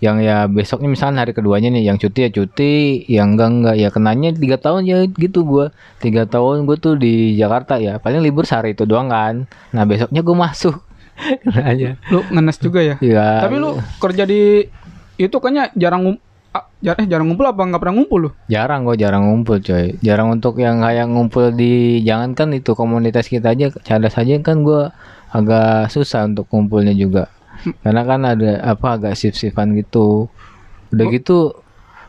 yang 0.00 0.16
ya 0.24 0.48
besoknya 0.48 0.88
misalnya 0.88 1.28
hari 1.28 1.36
keduanya 1.36 1.68
nih 1.68 1.92
yang 1.92 2.00
cuti 2.00 2.24
ya 2.24 2.30
cuti 2.32 3.04
yang 3.04 3.36
enggak 3.36 3.48
enggak 3.52 3.76
ya 3.76 3.88
kenanya 3.92 4.28
tiga 4.32 4.56
tahun 4.56 4.82
ya 4.88 4.98
gitu 5.04 5.44
gua. 5.44 5.76
Tiga 6.00 6.24
tahun 6.24 6.64
gue 6.64 6.76
tuh 6.80 6.96
di 6.96 7.36
Jakarta 7.36 7.76
ya 7.76 8.00
paling 8.00 8.24
libur 8.24 8.48
sehari 8.48 8.72
itu 8.72 8.88
doang 8.88 9.12
kan. 9.12 9.44
Nah 9.76 9.84
besoknya 9.84 10.24
gue 10.24 10.32
masuk. 10.32 10.80
Kenanya. 11.44 12.00
Lu 12.08 12.24
ngenes 12.32 12.56
juga 12.56 12.80
ya. 12.80 12.96
ya 13.04 13.44
Tapi 13.44 13.60
lu 13.60 13.76
kerja 14.00 14.24
di 14.24 14.64
itu 15.20 15.36
kayaknya 15.36 15.68
jarang 15.76 16.16
jar- 16.80 16.96
eh, 16.96 17.06
jarang 17.06 17.28
ngumpul 17.28 17.44
apa 17.44 17.60
nggak 17.60 17.80
pernah 17.84 17.94
ngumpul 18.00 18.18
lu? 18.24 18.30
jarang 18.48 18.88
gue 18.88 18.96
jarang 18.96 19.22
ngumpul 19.28 19.60
coy. 19.60 20.00
Jarang 20.00 20.32
untuk 20.32 20.56
yang 20.56 20.80
kayak 20.80 21.06
ngumpul 21.12 21.52
di 21.52 22.00
jangankan 22.02 22.56
itu 22.56 22.72
komunitas 22.72 23.28
kita 23.28 23.52
aja 23.52 23.68
cadas 23.84 24.16
saja 24.16 24.40
kan 24.40 24.64
gua 24.64 24.96
agak 25.30 25.90
susah 25.90 26.26
untuk 26.26 26.46
kumpulnya 26.46 26.94
juga. 26.94 27.30
Karena 27.84 28.02
kan 28.08 28.20
ada 28.24 28.60
apa 28.64 28.96
agak 28.96 29.14
sif-sifan 29.14 29.76
gitu. 29.76 30.26
Udah 30.90 31.06
Oh. 31.06 31.12
gitu 31.12 31.38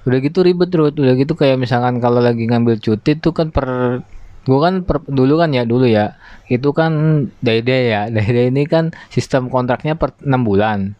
udah 0.02 0.18
gitu 0.18 0.42
ribet 0.42 0.74
terus 0.74 0.98
udah 0.98 1.14
gitu 1.14 1.38
kayak 1.38 1.62
misalkan 1.62 2.02
kalau 2.02 2.18
lagi 2.26 2.50
ngambil 2.50 2.82
cuti 2.82 3.14
tuh 3.22 3.38
kan 3.38 3.54
per 3.54 4.02
gua 4.50 4.60
kan 4.66 4.82
per- 4.82 5.06
dulu 5.06 5.38
kan 5.38 5.54
ya 5.54 5.62
dulu 5.68 5.86
ya. 5.86 6.18
Itu 6.50 6.74
kan 6.74 6.92
dede 7.40 7.94
ya. 7.94 8.02
Dede 8.16 8.50
ini 8.50 8.66
kan 8.66 8.90
sistem 9.14 9.48
kontraknya 9.48 9.94
per 10.00 10.18
enam 10.26 10.42
bulan. 10.42 10.98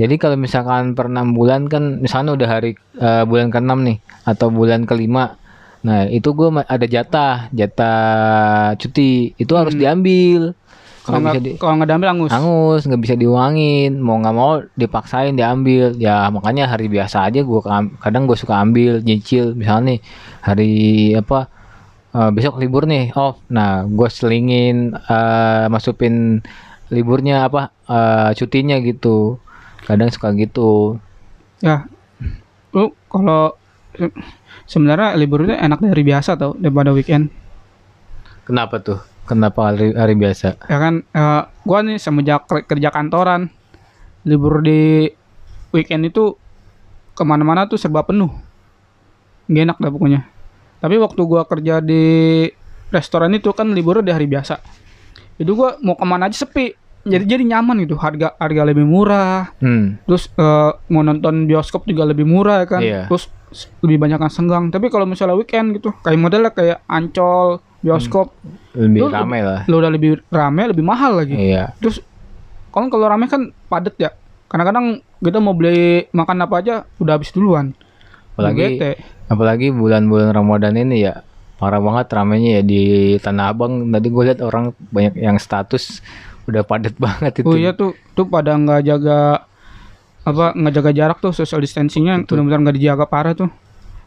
Jadi 0.00 0.16
kalau 0.16 0.36
misalkan 0.40 0.96
per 0.96 1.12
enam 1.12 1.36
bulan 1.36 1.68
kan 1.68 2.00
misalnya 2.00 2.32
udah 2.32 2.48
hari 2.48 2.72
eh, 2.96 3.24
bulan 3.28 3.52
ke-6 3.52 3.78
nih 3.84 3.98
atau 4.24 4.48
bulan 4.48 4.88
kelima. 4.88 5.36
Nah 5.84 6.08
itu 6.08 6.32
gue 6.32 6.48
ada 6.64 6.86
jatah, 6.88 7.48
jatah 7.52 8.08
cuti. 8.76 9.32
Itu 9.36 9.56
harus 9.56 9.76
diambil. 9.76 10.56
Kalau 11.00 11.16
Nggak 11.24 11.56
kalau 11.56 11.74
nggak 11.80 11.88
diambil 11.88 12.08
angus. 12.12 12.30
Angus 12.30 12.82
nggak 12.84 13.02
bisa 13.02 13.14
diuangin, 13.16 13.96
mau 13.98 14.20
nggak 14.20 14.36
mau 14.36 14.60
dipaksain 14.76 15.32
diambil. 15.32 15.96
Ya 15.96 16.28
makanya 16.28 16.68
hari 16.68 16.92
biasa 16.92 17.24
aja 17.24 17.40
gue 17.40 17.60
kadang 18.04 18.28
gue 18.28 18.36
suka 18.36 18.60
ambil 18.60 19.00
nyicil 19.00 19.56
misalnya 19.56 19.96
nih 19.96 19.98
hari 20.44 20.72
apa 21.16 21.48
eh, 22.12 22.30
besok 22.36 22.60
libur 22.60 22.84
nih 22.84 23.16
off. 23.16 23.40
Nah 23.48 23.88
gue 23.88 24.08
selingin 24.12 24.92
eh, 24.92 25.64
masukin 25.72 26.44
liburnya 26.92 27.48
apa 27.48 27.72
eh, 27.88 28.30
cutinya 28.36 28.76
gitu. 28.84 29.40
Kadang 29.88 30.12
suka 30.12 30.36
gitu. 30.36 31.00
Ya. 31.64 31.88
Lu 32.76 32.92
kalau 33.08 33.56
se- 33.96 34.14
sebenarnya 34.68 35.16
libur 35.16 35.48
itu 35.48 35.56
enak 35.56 35.80
dari 35.80 36.02
biasa 36.04 36.36
tau 36.36 36.54
daripada 36.60 36.92
weekend. 36.92 37.32
Kenapa 38.44 38.78
tuh? 38.84 39.09
Kenapa 39.30 39.70
hari, 39.70 39.94
hari 39.94 40.18
biasa? 40.18 40.58
Ya 40.66 40.78
kan 40.82 41.06
eh, 41.06 41.42
gua 41.62 41.86
nih 41.86 42.02
semenjak 42.02 42.50
ker- 42.50 42.66
kerja 42.66 42.90
kantoran 42.90 43.46
libur 44.26 44.58
di 44.58 45.06
weekend 45.70 46.10
itu 46.10 46.34
ke 47.14 47.22
mana-mana 47.22 47.70
tuh 47.70 47.78
serba 47.78 48.02
penuh. 48.02 48.26
Gak 49.46 49.62
enak 49.70 49.78
dah 49.78 49.90
pokoknya. 49.94 50.20
Tapi 50.82 50.98
waktu 50.98 51.20
gua 51.30 51.46
kerja 51.46 51.78
di 51.78 52.02
restoran 52.90 53.30
itu 53.30 53.54
kan 53.54 53.70
liburnya 53.70 54.10
di 54.10 54.12
hari 54.18 54.26
biasa. 54.26 54.58
Itu 55.38 55.54
gua 55.54 55.78
mau 55.78 55.94
ke 55.94 56.02
mana 56.02 56.26
aja 56.26 56.42
sepi. 56.42 56.74
Jadi 57.06 57.24
jadi 57.30 57.46
nyaman 57.46 57.86
gitu. 57.86 57.94
Harga 57.94 58.34
harga 58.34 58.62
lebih 58.66 58.82
murah. 58.82 59.54
Hmm. 59.62 59.94
Terus 60.10 60.26
eh, 60.34 60.70
mau 60.90 61.06
nonton 61.06 61.46
bioskop 61.46 61.86
juga 61.86 62.02
lebih 62.02 62.26
murah 62.26 62.66
ya 62.66 62.66
kan. 62.66 62.82
Iya. 62.82 63.06
Terus 63.06 63.30
lebih 63.86 64.02
banyak 64.02 64.18
yang 64.18 64.32
senggang. 64.34 64.64
Tapi 64.74 64.90
kalau 64.90 65.06
misalnya 65.06 65.38
weekend 65.38 65.78
gitu, 65.78 65.94
kayak 66.02 66.18
modelnya 66.18 66.50
kayak 66.50 66.82
Ancol, 66.90 67.62
bioskop, 67.80 68.32
Lebih 68.70 69.00
Lu- 69.02 69.10
ramai 69.10 69.40
lah. 69.40 69.60
lo 69.64 69.78
udah 69.78 69.88
lebih 69.88 70.22
rame, 70.28 70.68
lebih 70.68 70.80
mahal 70.80 71.16
lagi. 71.16 71.32
Iya. 71.32 71.74
Terus 71.76 71.98
kan 72.68 72.86
kalau 72.86 73.04
rame 73.04 73.26
kan 73.26 73.50
padet 73.66 73.96
ya. 73.96 74.10
Kadang-kadang 74.46 74.86
kita 75.18 75.38
mau 75.38 75.52
beli 75.52 76.06
makan 76.10 76.38
apa 76.40 76.54
aja 76.56 76.74
udah 76.96 77.12
habis 77.12 77.30
duluan. 77.30 77.72
Apalagi 78.32 78.78
bete. 78.78 78.92
apalagi 79.26 79.70
bulan-bulan 79.70 80.30
Ramadan 80.30 80.74
ini 80.76 81.02
ya 81.02 81.22
parah 81.54 81.78
banget 81.78 82.08
ramenya 82.10 82.50
ya 82.56 82.62
di 82.62 82.82
Tanah 83.16 83.48
Abang. 83.48 83.86
Tadi 83.86 84.06
gue 84.06 84.22
lihat 84.24 84.40
orang 84.40 84.70
banyak 84.86 85.14
yang 85.16 85.36
status 85.36 85.98
udah 86.44 86.62
padat 86.62 86.94
banget 87.02 87.40
itu. 87.40 87.46
Oh 87.46 87.54
iya 87.54 87.72
tuh, 87.72 87.94
tuh 88.12 88.24
pada 88.24 88.54
nggak 88.54 88.80
jaga 88.82 89.44
apa 90.20 90.52
nggak 90.52 90.74
jaga 90.74 90.90
jarak 90.92 91.18
tuh 91.18 91.32
social 91.32 91.58
distancingnya 91.58 92.22
benar-benar 92.22 92.60
nggak 92.62 92.76
dijaga 92.76 93.04
parah 93.04 93.32
tuh. 93.32 93.50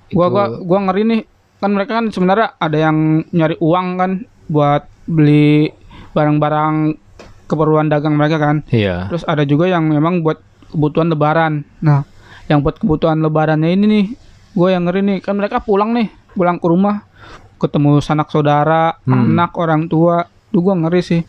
Gua 0.09 0.27
Itu- 0.27 0.33
gua 0.33 0.43
gua 0.62 0.79
ngeri 0.88 1.03
nih 1.05 1.21
kan 1.63 1.71
mereka 1.71 2.04
kan 2.04 2.12
sebenarnya 2.12 2.60
ada 2.60 2.76
yang 2.76 3.23
nyari 3.32 3.56
uang 3.63 3.88
kan 3.95 4.12
buat 4.52 4.84
beli 5.08 5.71
barang-barang 6.12 6.99
keperluan 7.47 7.88
dagang 7.88 8.19
mereka 8.19 8.36
kan. 8.36 8.67
Iya. 8.67 9.08
Terus 9.08 9.23
ada 9.23 9.47
juga 9.47 9.71
yang 9.71 9.88
memang 9.88 10.19
buat 10.19 10.43
kebutuhan 10.76 11.08
lebaran. 11.08 11.63
Nah, 11.80 12.04
yang 12.52 12.60
buat 12.60 12.76
kebutuhan 12.76 13.23
lebarannya 13.23 13.71
ini 13.71 13.86
nih, 13.88 14.06
gue 14.52 14.67
yang 14.67 14.84
ngeri 14.84 15.02
nih, 15.06 15.17
kan 15.23 15.39
mereka 15.39 15.63
pulang 15.63 15.95
nih, 15.95 16.12
pulang 16.36 16.60
ke 16.60 16.67
rumah, 16.67 17.08
ketemu 17.56 18.04
sanak 18.04 18.28
saudara, 18.28 18.99
Hmm. 19.08 19.32
anak, 19.32 19.56
orang 19.56 19.88
tua. 19.88 20.28
Tuh 20.52 20.60
gue 20.60 20.76
ngeri 20.76 21.02
sih. 21.02 21.21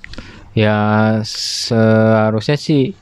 Ya 0.55 1.18
seharusnya 1.27 2.55
sih 2.55 2.94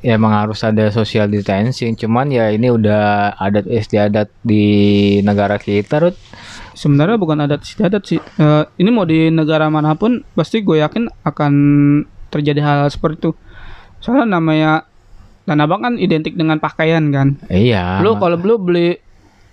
ya 0.00 0.16
emang 0.16 0.32
harus 0.32 0.60
ada 0.64 0.88
social 0.90 1.28
distancing. 1.28 1.94
Cuman 1.96 2.32
ya 2.32 2.50
ini 2.52 2.72
udah 2.72 3.36
adat 3.36 3.68
istiadat 3.68 4.28
di 4.42 4.64
negara 5.22 5.56
kita, 5.60 6.00
Rut. 6.02 6.16
Sebenarnya 6.76 7.16
bukan 7.16 7.44
adat 7.44 7.64
istiadat 7.64 8.02
sih. 8.04 8.20
Eh, 8.20 8.64
ini 8.80 8.90
mau 8.92 9.08
di 9.08 9.32
negara 9.32 9.68
mana 9.72 9.96
pun, 9.96 10.24
pasti 10.36 10.60
gue 10.60 10.80
yakin 10.82 11.08
akan 11.24 11.52
terjadi 12.28 12.60
hal, 12.60 12.78
seperti 12.92 13.16
itu. 13.26 13.30
Soalnya 14.00 14.38
namanya 14.38 14.84
Tanah 15.46 15.62
Abang 15.62 15.78
kan 15.86 15.94
identik 15.94 16.34
dengan 16.34 16.58
pakaian 16.58 17.06
kan. 17.14 17.38
Iya. 17.46 18.02
lu 18.02 18.18
kalau 18.18 18.34
lu 18.34 18.58
beli 18.58 18.98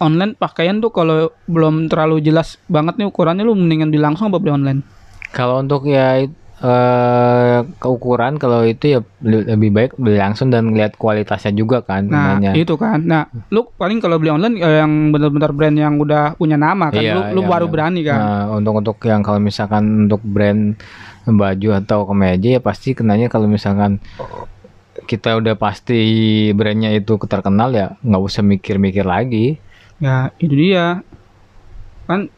online 0.01 0.33
pakaian 0.33 0.81
tuh 0.81 0.89
kalau 0.89 1.29
belum 1.45 1.85
terlalu 1.85 2.17
jelas 2.25 2.57
banget 2.65 2.97
nih 2.97 3.07
ukurannya 3.13 3.45
lu 3.45 3.53
mendingan 3.53 3.93
beli 3.93 4.01
langsung 4.01 4.33
apa 4.33 4.41
beli 4.41 4.57
online. 4.57 4.81
Kalau 5.29 5.61
untuk 5.61 5.85
ya 5.85 6.25
eh 6.63 7.59
keukuran 7.83 8.39
kalau 8.39 8.63
itu 8.63 8.95
ya 8.95 8.99
le- 9.19 9.43
lebih 9.51 9.69
baik 9.75 9.91
beli 9.99 10.15
langsung 10.15 10.47
dan 10.47 10.71
lihat 10.71 10.95
kualitasnya 10.95 11.51
juga 11.51 11.83
kan 11.83 12.07
Nah, 12.07 12.39
namanya. 12.39 12.55
itu 12.55 12.79
kan. 12.79 13.03
Nah, 13.03 13.27
lu 13.51 13.67
paling 13.75 13.99
kalau 13.99 14.15
beli 14.15 14.31
online 14.31 14.63
eh, 14.63 14.79
yang 14.79 15.11
benar-benar 15.11 15.51
brand 15.51 15.75
yang 15.75 15.99
udah 15.99 16.39
punya 16.39 16.55
nama 16.55 16.87
kan. 16.87 17.03
Iya, 17.03 17.13
lu 17.19 17.21
lu 17.35 17.41
iya, 17.43 17.49
baru 17.51 17.65
iya. 17.67 17.73
berani 17.75 18.01
kan. 18.07 18.15
Nah, 18.15 18.43
untuk 18.55 18.73
untuk 18.79 18.97
yang 19.03 19.19
kalau 19.19 19.43
misalkan 19.43 20.07
untuk 20.07 20.23
brand 20.23 20.79
baju 21.27 21.69
atau 21.83 21.99
kemeja 22.07 22.47
ya 22.55 22.61
pasti 22.63 22.95
kenanya 22.95 23.27
kalau 23.27 23.47
misalkan 23.51 23.99
kita 25.03 25.35
udah 25.35 25.59
pasti 25.59 25.99
brandnya 26.55 26.95
itu 26.95 27.19
terkenal 27.27 27.75
ya 27.75 27.99
nggak 27.99 28.23
usah 28.23 28.39
mikir-mikir 28.39 29.03
lagi. 29.03 29.59
Ya, 29.99 30.31
itu 30.39 30.55
dia. 30.55 31.03
Kan 32.07 32.31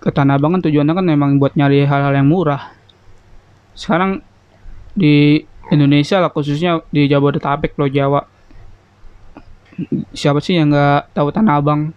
ke 0.00 0.08
Tanah 0.08 0.36
Abang 0.36 0.56
kan 0.56 0.64
tujuannya 0.64 0.92
kan 0.92 1.04
memang 1.04 1.30
buat 1.36 1.52
nyari 1.52 1.84
hal-hal 1.84 2.16
yang 2.16 2.28
murah. 2.28 2.72
Sekarang 3.74 4.22
di 4.94 5.42
Indonesia 5.68 6.22
lah 6.22 6.30
khususnya 6.30 6.80
di 6.88 7.06
Jabodetabek 7.06 7.74
Pulau 7.74 7.90
Jawa. 7.90 8.20
Siapa 10.14 10.38
sih 10.38 10.54
yang 10.54 10.70
nggak 10.70 11.10
tahu 11.12 11.34
Tanah 11.34 11.58
Abang? 11.58 11.90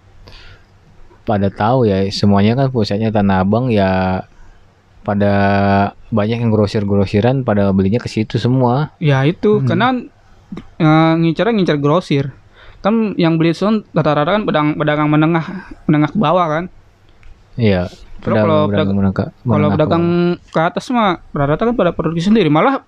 Pada 1.28 1.52
tahu 1.52 1.86
ya 1.86 2.08
semuanya 2.10 2.58
kan 2.58 2.68
pusatnya 2.74 3.13
Tanah 3.13 3.46
Abang 3.46 3.70
ya 3.70 4.24
pada 5.06 5.34
banyak 6.12 6.44
yang 6.44 6.52
grosir-grosiran 6.52 7.44
pada 7.46 7.70
belinya 7.72 8.02
ke 8.02 8.10
situ 8.10 8.42
semua. 8.42 8.92
Ya 8.98 9.24
itu 9.24 9.62
Hmm. 9.62 9.68
karena 9.68 9.88
eh, 10.80 11.13
ngincernya 11.22 11.54
ngincer 11.54 11.78
grosir. 11.78 12.26
Kan 12.82 13.13
yang 13.20 13.36
beli 13.38 13.52
itu 13.52 13.84
rata-rata 13.94 14.40
kan 14.40 14.44
pedang 14.48 14.68
pedagang 14.80 15.10
menengah 15.12 15.46
menengah 15.86 16.10
ke 16.10 16.18
bawah 16.18 16.48
kan. 16.50 16.63
Iya. 17.60 17.92
Kalau 18.19 18.67
pedag- 18.67 18.89
menengah- 18.89 19.32
Kalau 19.39 19.67
pedagang 19.69 20.06
ke 20.41 20.60
atas 20.60 20.89
mah 20.89 21.21
rata-rata 21.30 21.63
kan 21.65 21.75
pada 21.75 21.91
produksi 21.91 22.27
sendiri, 22.27 22.49
malah 22.49 22.82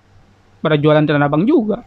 pada 0.58 0.76
jualan 0.76 1.00
di 1.00 1.10
Tanah 1.10 1.26
Abang 1.26 1.44
juga. 1.44 1.86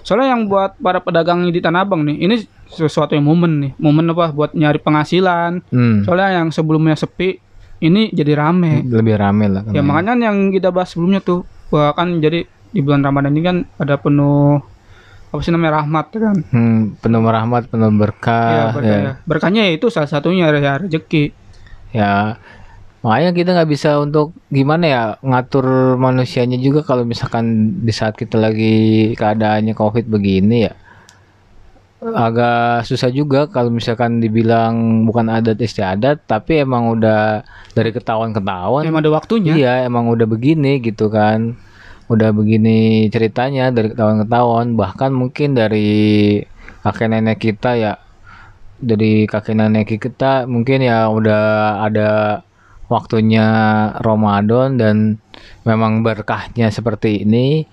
Soalnya 0.00 0.32
yang 0.32 0.48
buat 0.48 0.74
para 0.76 0.98
pedagang 0.98 1.44
di 1.46 1.60
Tanah 1.60 1.84
Abang 1.84 2.02
nih, 2.02 2.16
ini 2.18 2.34
sesuatu 2.66 3.12
yang 3.12 3.24
momen 3.24 3.52
nih, 3.60 3.72
momen 3.76 4.08
apa 4.08 4.32
buat 4.32 4.52
nyari 4.52 4.78
penghasilan. 4.78 5.68
Hmm, 5.68 6.02
Soalnya 6.02 6.40
yang 6.40 6.48
sebelumnya 6.48 6.96
sepi, 6.96 7.36
ini 7.78 8.08
jadi 8.08 8.34
rame. 8.34 8.82
lebih 8.82 9.14
rame 9.14 9.46
lah. 9.46 9.62
Ya 9.68 9.80
makanya 9.80 10.16
yang 10.18 10.48
kita 10.48 10.72
bahas 10.72 10.90
sebelumnya 10.90 11.20
tuh, 11.20 11.42
bahwa 11.68 11.92
kan 11.94 12.08
jadi 12.18 12.42
di 12.68 12.80
bulan 12.80 13.00
Ramadan 13.00 13.32
ini 13.32 13.42
kan 13.42 13.56
ada 13.76 13.96
penuh 13.96 14.60
apa 15.28 15.40
sih 15.44 15.52
namanya 15.52 15.84
rahmat 15.84 16.06
kan. 16.10 16.36
Hmm, 16.48 16.96
penuh 16.96 17.20
rahmat, 17.20 17.68
penuh 17.68 17.92
Iya, 17.92 17.98
berkah. 17.98 18.64
berkah 18.72 18.82
ya. 18.82 18.96
ya. 18.98 19.12
Berkahnya 19.22 19.62
ya 19.68 19.72
itu 19.74 19.86
salah 19.88 20.08
satunya 20.08 20.48
ya 20.48 20.78
rezeki. 20.78 21.24
ya 21.88 22.36
makanya 22.98 23.30
kita 23.30 23.50
nggak 23.54 23.70
bisa 23.70 24.02
untuk 24.02 24.34
gimana 24.50 24.84
ya 24.84 25.02
ngatur 25.22 25.94
manusianya 25.94 26.58
juga 26.58 26.82
kalau 26.82 27.06
misalkan 27.06 27.78
di 27.86 27.94
saat 27.94 28.18
kita 28.18 28.34
lagi 28.34 29.14
keadaannya 29.14 29.74
covid 29.78 30.10
begini 30.10 30.66
ya. 30.66 30.74
Agak 31.98 32.86
susah 32.86 33.10
juga 33.10 33.50
kalau 33.50 33.74
misalkan 33.74 34.22
dibilang 34.22 35.02
bukan 35.02 35.26
adat 35.26 35.58
istiadat 35.58 36.22
tapi 36.30 36.62
emang 36.62 36.94
udah 36.94 37.42
dari 37.74 37.90
ketahuan 37.90 38.30
ketahuan. 38.30 38.86
Emang 38.86 39.02
ada 39.02 39.14
waktunya. 39.14 39.54
iya 39.58 39.74
emang 39.86 40.06
udah 40.06 40.26
begini 40.26 40.78
gitu 40.78 41.10
kan. 41.10 41.58
Udah 42.06 42.30
begini 42.30 43.10
ceritanya 43.10 43.74
dari 43.74 43.90
ketahuan 43.90 44.22
ketahuan. 44.22 44.66
Bahkan 44.78 45.10
mungkin 45.10 45.58
dari 45.58 46.38
kakek 46.86 47.08
nenek 47.10 47.38
kita 47.42 47.74
ya 47.74 47.92
dari 48.78 49.26
kakek 49.26 49.58
nenek 49.58 49.98
kita 49.98 50.46
mungkin 50.46 50.86
ya 50.86 51.10
udah 51.10 51.42
ada 51.82 52.08
waktunya 52.88 53.46
Ramadan 54.00 54.80
dan 54.80 54.96
memang 55.62 56.00
berkahnya 56.00 56.72
seperti 56.72 57.22
ini 57.28 57.68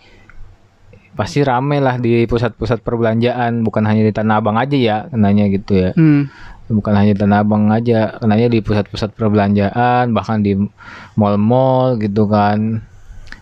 pasti 1.16 1.40
rame 1.48 1.80
lah 1.80 1.96
di 1.96 2.28
pusat-pusat 2.28 2.84
perbelanjaan. 2.84 3.64
Bukan 3.64 3.88
hanya 3.88 4.04
di 4.04 4.12
Tanah 4.12 4.44
Abang 4.44 4.60
aja 4.60 4.76
ya 4.76 4.98
kenanya 5.10 5.48
gitu 5.50 5.74
ya. 5.74 5.92
Hmm. 5.96 6.28
bukan 6.66 6.98
hanya 6.98 7.14
di 7.14 7.20
Tanah 7.22 7.46
Abang 7.46 7.70
aja 7.70 8.18
kenanya 8.18 8.50
di 8.50 8.58
pusat-pusat 8.58 9.14
perbelanjaan 9.14 10.12
bahkan 10.12 10.44
di 10.44 10.60
mall-mall 11.16 11.96
gitu 12.04 12.28
kan. 12.28 12.84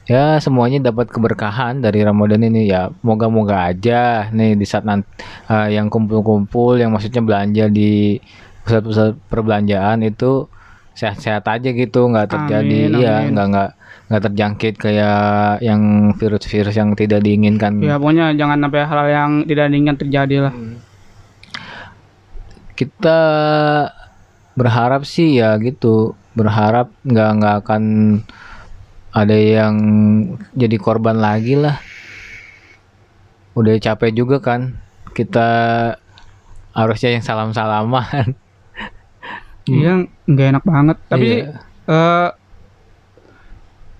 Ya 0.03 0.35
semuanya 0.43 0.91
dapat 0.91 1.07
keberkahan 1.07 1.79
dari 1.79 2.03
Ramadan 2.03 2.43
ini 2.43 2.67
ya. 2.69 2.91
Moga-moga 3.01 3.71
aja 3.71 4.27
nih 4.29 4.59
di 4.59 4.65
saat 4.67 4.83
nanti 4.85 5.07
yang 5.49 5.87
kumpul-kumpul 5.89 6.77
yang 6.77 6.93
maksudnya 6.93 7.23
belanja 7.23 7.71
di 7.71 8.19
pusat-pusat 8.67 9.15
perbelanjaan 9.31 10.03
itu 10.03 10.51
sehat-sehat 10.93 11.45
aja 11.49 11.69
gitu 11.73 12.05
nggak 12.05 12.29
terjadi 12.29 12.79
Amin, 12.89 13.01
ya 13.01 13.15
nggak 13.29 13.47
nggak 13.49 13.69
nggak 14.13 14.23
terjangkit 14.29 14.73
kayak 14.77 15.63
yang 15.65 16.13
virus-virus 16.17 16.75
yang 16.77 16.93
tidak 16.93 17.25
diinginkan. 17.25 17.81
Ya 17.81 17.97
pokoknya 17.97 18.37
jangan 18.37 18.61
sampai 18.61 18.81
hal 18.85 19.05
yang 19.09 19.31
tidak 19.49 19.73
diinginkan 19.73 19.99
terjadi 19.99 20.37
lah. 20.49 20.55
kita 22.73 23.21
berharap 24.57 25.05
sih 25.05 25.37
ya 25.37 25.61
gitu 25.61 26.17
berharap 26.33 26.89
nggak 27.05 27.29
nggak 27.37 27.55
akan 27.61 27.83
ada 29.13 29.37
yang 29.37 29.75
jadi 30.57 30.77
korban 30.81 31.17
lagi 31.21 31.57
lah. 31.57 31.77
Udah 33.53 33.77
capek 33.77 34.13
juga 34.13 34.41
kan 34.41 34.77
kita 35.13 35.47
harusnya 36.73 37.13
yang 37.13 37.23
salam 37.23 37.53
salaman 37.53 38.33
Iya, 39.65 39.93
nggak 40.27 40.47
enak 40.57 40.63
banget. 40.63 40.97
Tapi 41.07 41.23
Iya. 41.23 41.31
sih, 41.31 41.41
eh, 41.89 42.29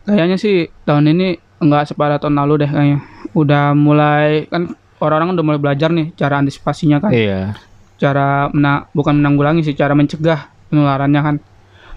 kayaknya 0.04 0.38
sih 0.38 0.56
tahun 0.84 1.06
ini 1.15 1.28
nggak 1.63 1.93
separah 1.93 2.19
tahun 2.19 2.36
lalu 2.36 2.67
deh 2.67 2.69
kayaknya. 2.69 2.99
Udah 3.34 3.71
mulai 3.73 4.45
kan 4.52 4.76
orang-orang 4.99 5.36
udah 5.36 5.45
mulai 5.45 5.60
belajar 5.60 5.89
nih 5.89 6.12
cara 6.13 6.39
antisipasinya 6.39 6.99
kan. 6.99 7.12
iya 7.12 7.56
Cara 7.95 8.52
mena 8.52 8.88
bukan 8.91 9.15
menanggulangi 9.23 9.63
sih, 9.63 9.76
cara 9.76 9.95
mencegah 9.95 10.52
penularannya 10.67 11.21
kan. 11.23 11.36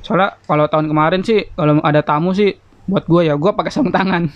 Soalnya 0.06 0.38
kalau 0.46 0.70
tahun 0.70 0.86
kemarin 0.86 1.20
sih 1.26 1.50
kalau 1.52 1.82
ada 1.82 2.00
tamu 2.06 2.30
sih 2.30 2.54
buat 2.86 3.02
gue 3.04 3.26
ya 3.26 3.34
gue 3.34 3.50
pakai 3.50 3.72
sarung 3.74 3.90
tangan. 3.90 4.30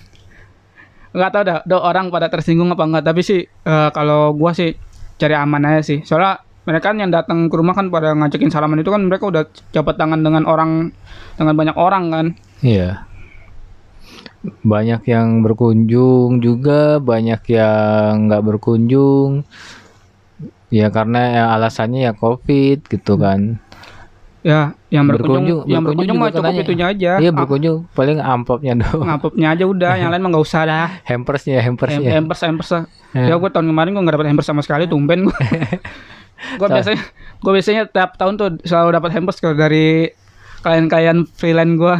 Nggak 1.14 1.31
tahu 1.31 1.43
dah, 1.47 1.59
dah 1.62 1.81
orang 1.83 2.11
pada 2.11 2.27
tersinggung 2.27 2.71
apa 2.75 2.83
enggak. 2.83 3.05
Tapi 3.07 3.23
sih 3.23 3.40
eh, 3.47 3.88
kalau 3.95 4.35
gue 4.35 4.51
sih 4.51 4.71
cari 5.14 5.35
aman 5.38 5.62
aja 5.71 5.83
sih. 5.87 6.03
Soalnya 6.03 6.43
mereka 6.71 6.87
kan 6.87 6.97
yang 6.97 7.11
datang 7.11 7.51
ke 7.51 7.55
rumah 7.55 7.75
kan 7.75 7.91
pada 7.91 8.15
ngajakin 8.15 8.47
salaman 8.49 8.79
itu 8.79 8.89
kan 8.89 9.03
mereka 9.03 9.27
udah 9.27 9.43
jabat 9.71 9.95
tangan 9.97 10.23
dengan 10.23 10.47
orang 10.47 10.95
dengan 11.35 11.55
banyak 11.57 11.75
orang 11.75 12.05
kan. 12.09 12.27
iya 12.61 13.03
banyak 14.63 15.05
yang 15.05 15.43
berkunjung 15.43 16.39
juga 16.39 16.97
banyak 16.97 17.43
yang 17.51 18.27
nggak 18.27 18.41
berkunjung 18.43 19.45
ya 20.71 20.89
karena 20.89 21.21
ya 21.29 21.45
alasannya 21.53 22.01
ya 22.03 22.13
covid 22.15 22.87
gitu 22.87 23.15
kan 23.17 23.59
Ya, 24.41 24.73
yang 24.89 25.05
berkunjung, 25.05 25.45
Berkunjung- 25.61 25.69
yang 25.69 25.85
berkunjung 25.85 26.17
berkunjung 26.17 26.17
mah 26.17 26.29
cukup 26.33 26.45
kenanya. 26.49 26.63
itunya 26.65 26.87
aja. 26.89 27.13
iya 27.21 27.29
berkunjung 27.31 27.79
paling 27.93 28.17
amplopnya 28.17 28.73
doang 28.75 29.05
Ngapupnya 29.05 29.49
aja 29.53 29.65
udah, 29.69 29.93
yang 29.95 30.09
lain 30.09 30.23
mah 30.25 30.31
nggak 30.33 30.47
usah 30.49 30.63
dah. 30.65 30.89
hampersnya 31.13 31.61
hampersnya 31.61 32.09
Hampers, 32.09 32.41
hampers 32.41 32.71
lah. 32.73 32.83
Ya. 33.13 33.37
Gue 33.37 33.53
tahun 33.53 33.69
kemarin 33.69 33.93
gue 33.93 34.01
nggak 34.01 34.17
dapat 34.17 34.29
hampers 34.33 34.49
sama 34.49 34.65
sekali, 34.65 34.89
tumben 34.89 35.29
gue. 35.29 35.37
gue 36.57 36.68
biasanya, 36.68 37.03
gue 37.40 37.53
biasanya 37.53 37.83
tiap 37.88 38.16
tahun 38.16 38.35
tuh 38.40 38.48
selalu 38.64 38.96
dapat 38.96 39.11
hampers 39.12 39.38
kalau 39.38 39.57
dari 39.57 40.09
klien-klien 40.61 41.24
freelance 41.37 41.74
gue. 41.76 41.96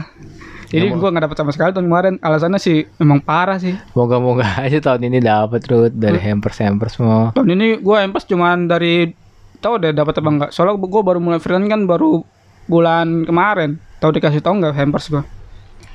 Jadi 0.70 0.87
Ya, 0.87 0.94
gue 0.94 1.09
nggak 1.11 1.24
dapat 1.26 1.37
sama 1.37 1.50
sekali 1.50 1.74
tahun 1.74 1.90
kemarin. 1.90 2.14
Alasannya 2.22 2.62
sih 2.62 2.87
emang 3.03 3.18
parah 3.18 3.59
sih. 3.59 3.74
Moga-moga 3.98 4.46
aja 4.64 4.79
tahun 4.79 5.11
ini 5.11 5.18
dapat 5.18 5.66
Ruth 5.66 5.90
dari 5.98 6.22
hampers 6.22 6.62
hampers 6.62 6.94
semua. 6.94 7.35
Tahun 7.35 7.48
ini 7.50 7.83
gue 7.83 7.96
hampers 7.98 8.22
cuman 8.22 8.70
dari 8.70 9.11
tahu 9.59 9.83
deh 9.83 9.90
dapat 9.90 10.22
apa 10.22 10.29
enggak. 10.31 10.50
Soalnya 10.55 10.79
gue 10.79 11.03
baru 11.03 11.18
mulai 11.18 11.42
freelance 11.42 11.66
kan 11.66 11.90
baru 11.90 12.22
bulan 12.70 13.26
kemarin. 13.26 13.83
Tahu 13.98 14.14
dikasih 14.14 14.38
tahu 14.46 14.62
nggak 14.62 14.79
hampers 14.79 15.11
gue? 15.11 15.22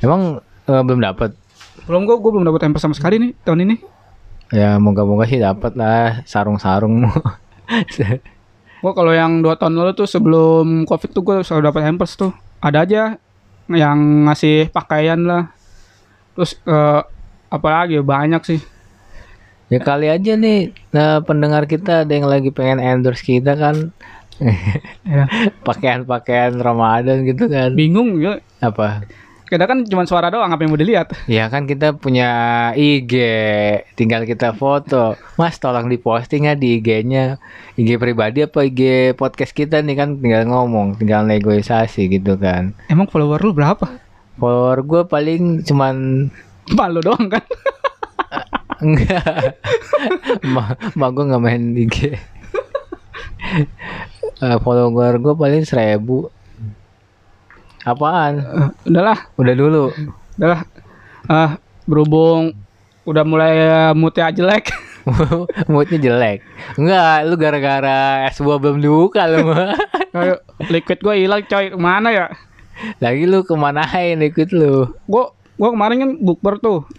Emang 0.04 0.44
eh, 0.68 0.84
belum 0.84 1.00
dapat? 1.00 1.32
Belum 1.88 2.04
gue, 2.04 2.18
gue 2.20 2.32
belum 2.36 2.44
dapat 2.44 2.68
hampers 2.68 2.84
sama 2.84 2.96
sekali 3.00 3.16
nih 3.16 3.32
tahun 3.48 3.64
ini. 3.64 3.76
Ya 4.52 4.76
moga-moga 4.76 5.24
sih 5.24 5.40
dapat 5.40 5.80
lah 5.80 6.20
sarung-sarung. 6.28 7.08
Gue 8.86 8.94
kalau 8.94 9.10
yang 9.18 9.42
dua 9.42 9.58
tahun 9.58 9.82
lalu 9.82 9.98
tuh 9.98 10.06
sebelum 10.06 10.86
covid 10.86 11.10
tuh 11.10 11.26
gue 11.26 11.36
selalu 11.42 11.74
dapat 11.74 11.82
hampers 11.90 12.14
tuh. 12.14 12.30
Ada 12.62 12.86
aja 12.86 13.02
yang 13.74 14.30
ngasih 14.30 14.70
pakaian 14.70 15.26
lah. 15.26 15.50
Terus 16.38 16.54
eh, 16.70 17.02
apa 17.50 17.68
lagi 17.74 17.98
ya, 17.98 18.06
banyak 18.06 18.44
sih. 18.46 18.62
ya 19.66 19.82
kali 19.82 20.06
aja 20.06 20.38
nih 20.38 20.78
nah, 20.94 21.26
pendengar 21.26 21.66
kita 21.66 22.06
ada 22.06 22.14
yang 22.14 22.30
lagi 22.30 22.54
pengen 22.54 22.78
endorse 22.78 23.26
kita 23.26 23.58
kan 23.58 23.90
Ya. 25.06 25.26
pakaian-pakaian 25.68 26.60
Ramadan 26.60 27.24
gitu 27.24 27.48
kan. 27.48 27.72
Bingung 27.72 28.20
ya. 28.20 28.44
Apa? 28.60 29.08
Kita 29.56 29.72
kan 29.72 29.88
cuma 29.88 30.04
suara 30.04 30.28
doang 30.28 30.52
apa 30.52 30.68
yang 30.68 30.76
mau 30.76 30.82
dilihat. 30.82 31.16
Ya 31.32 31.48
kan 31.48 31.64
kita 31.64 31.96
punya 31.96 32.28
IG, 32.76 33.16
tinggal 33.96 34.28
kita 34.28 34.52
foto. 34.52 35.16
Mas 35.40 35.56
tolong 35.56 35.88
diposting 35.88 36.52
ya 36.52 36.60
di 36.60 36.76
IG-nya. 36.76 37.40
IG 37.80 37.96
pribadi 37.96 38.44
apa 38.44 38.68
IG 38.68 39.16
podcast 39.16 39.56
kita 39.56 39.80
nih 39.80 39.96
kan 39.96 40.20
tinggal 40.20 40.44
ngomong, 40.52 41.00
tinggal 41.00 41.24
negosiasi 41.24 42.12
gitu 42.12 42.36
kan. 42.36 42.76
Emang 42.92 43.08
follower 43.08 43.40
lu 43.40 43.56
berapa? 43.56 43.88
Follower 44.36 44.84
gue 44.84 45.02
paling 45.08 45.64
cuman 45.64 46.28
Malu 46.74 47.00
doang 47.00 47.30
kan. 47.30 47.46
enggak. 48.84 49.56
Ma, 50.44 50.74
ma 50.98 51.08
gue 51.14 51.24
nggak 51.30 51.44
main 51.44 51.64
IG. 51.78 51.98
Eh, 54.36 54.60
follower 54.60 55.16
gue 55.16 55.32
paling 55.32 55.64
seribu. 55.64 56.28
Apaan? 57.86 58.34
Eh, 58.42 58.70
udahlah, 58.90 59.20
Udah 59.38 59.54
dulu. 59.54 59.84
udahlah. 60.36 60.62
Ah, 61.26 61.62
berhubung 61.86 62.54
udah 63.06 63.22
mulai 63.22 63.54
eh, 63.56 63.92
moodnya 63.94 64.34
jelek. 64.34 64.74
Moodnya 65.70 66.02
jelek. 66.02 66.42
Enggak, 66.82 67.30
lu 67.30 67.38
gara-gara 67.38 68.26
es 68.26 68.42
buah 68.42 68.58
belum 68.58 68.82
dibuka 68.82 69.30
lu. 69.30 69.54
Liquid 70.74 70.98
gue 70.98 71.14
hilang 71.22 71.46
coy. 71.46 71.70
Ke 71.70 71.78
mana 71.78 72.10
ya? 72.10 72.26
Lagi 72.98 73.30
lu 73.30 73.46
kemanain 73.46 74.18
ikut 74.18 74.50
lu? 74.50 74.90
Gue 75.06 75.24
gue 75.62 75.70
kemarin 75.70 75.98
kan 76.02 76.12
bukber 76.18 76.58
tuh. 76.58 76.90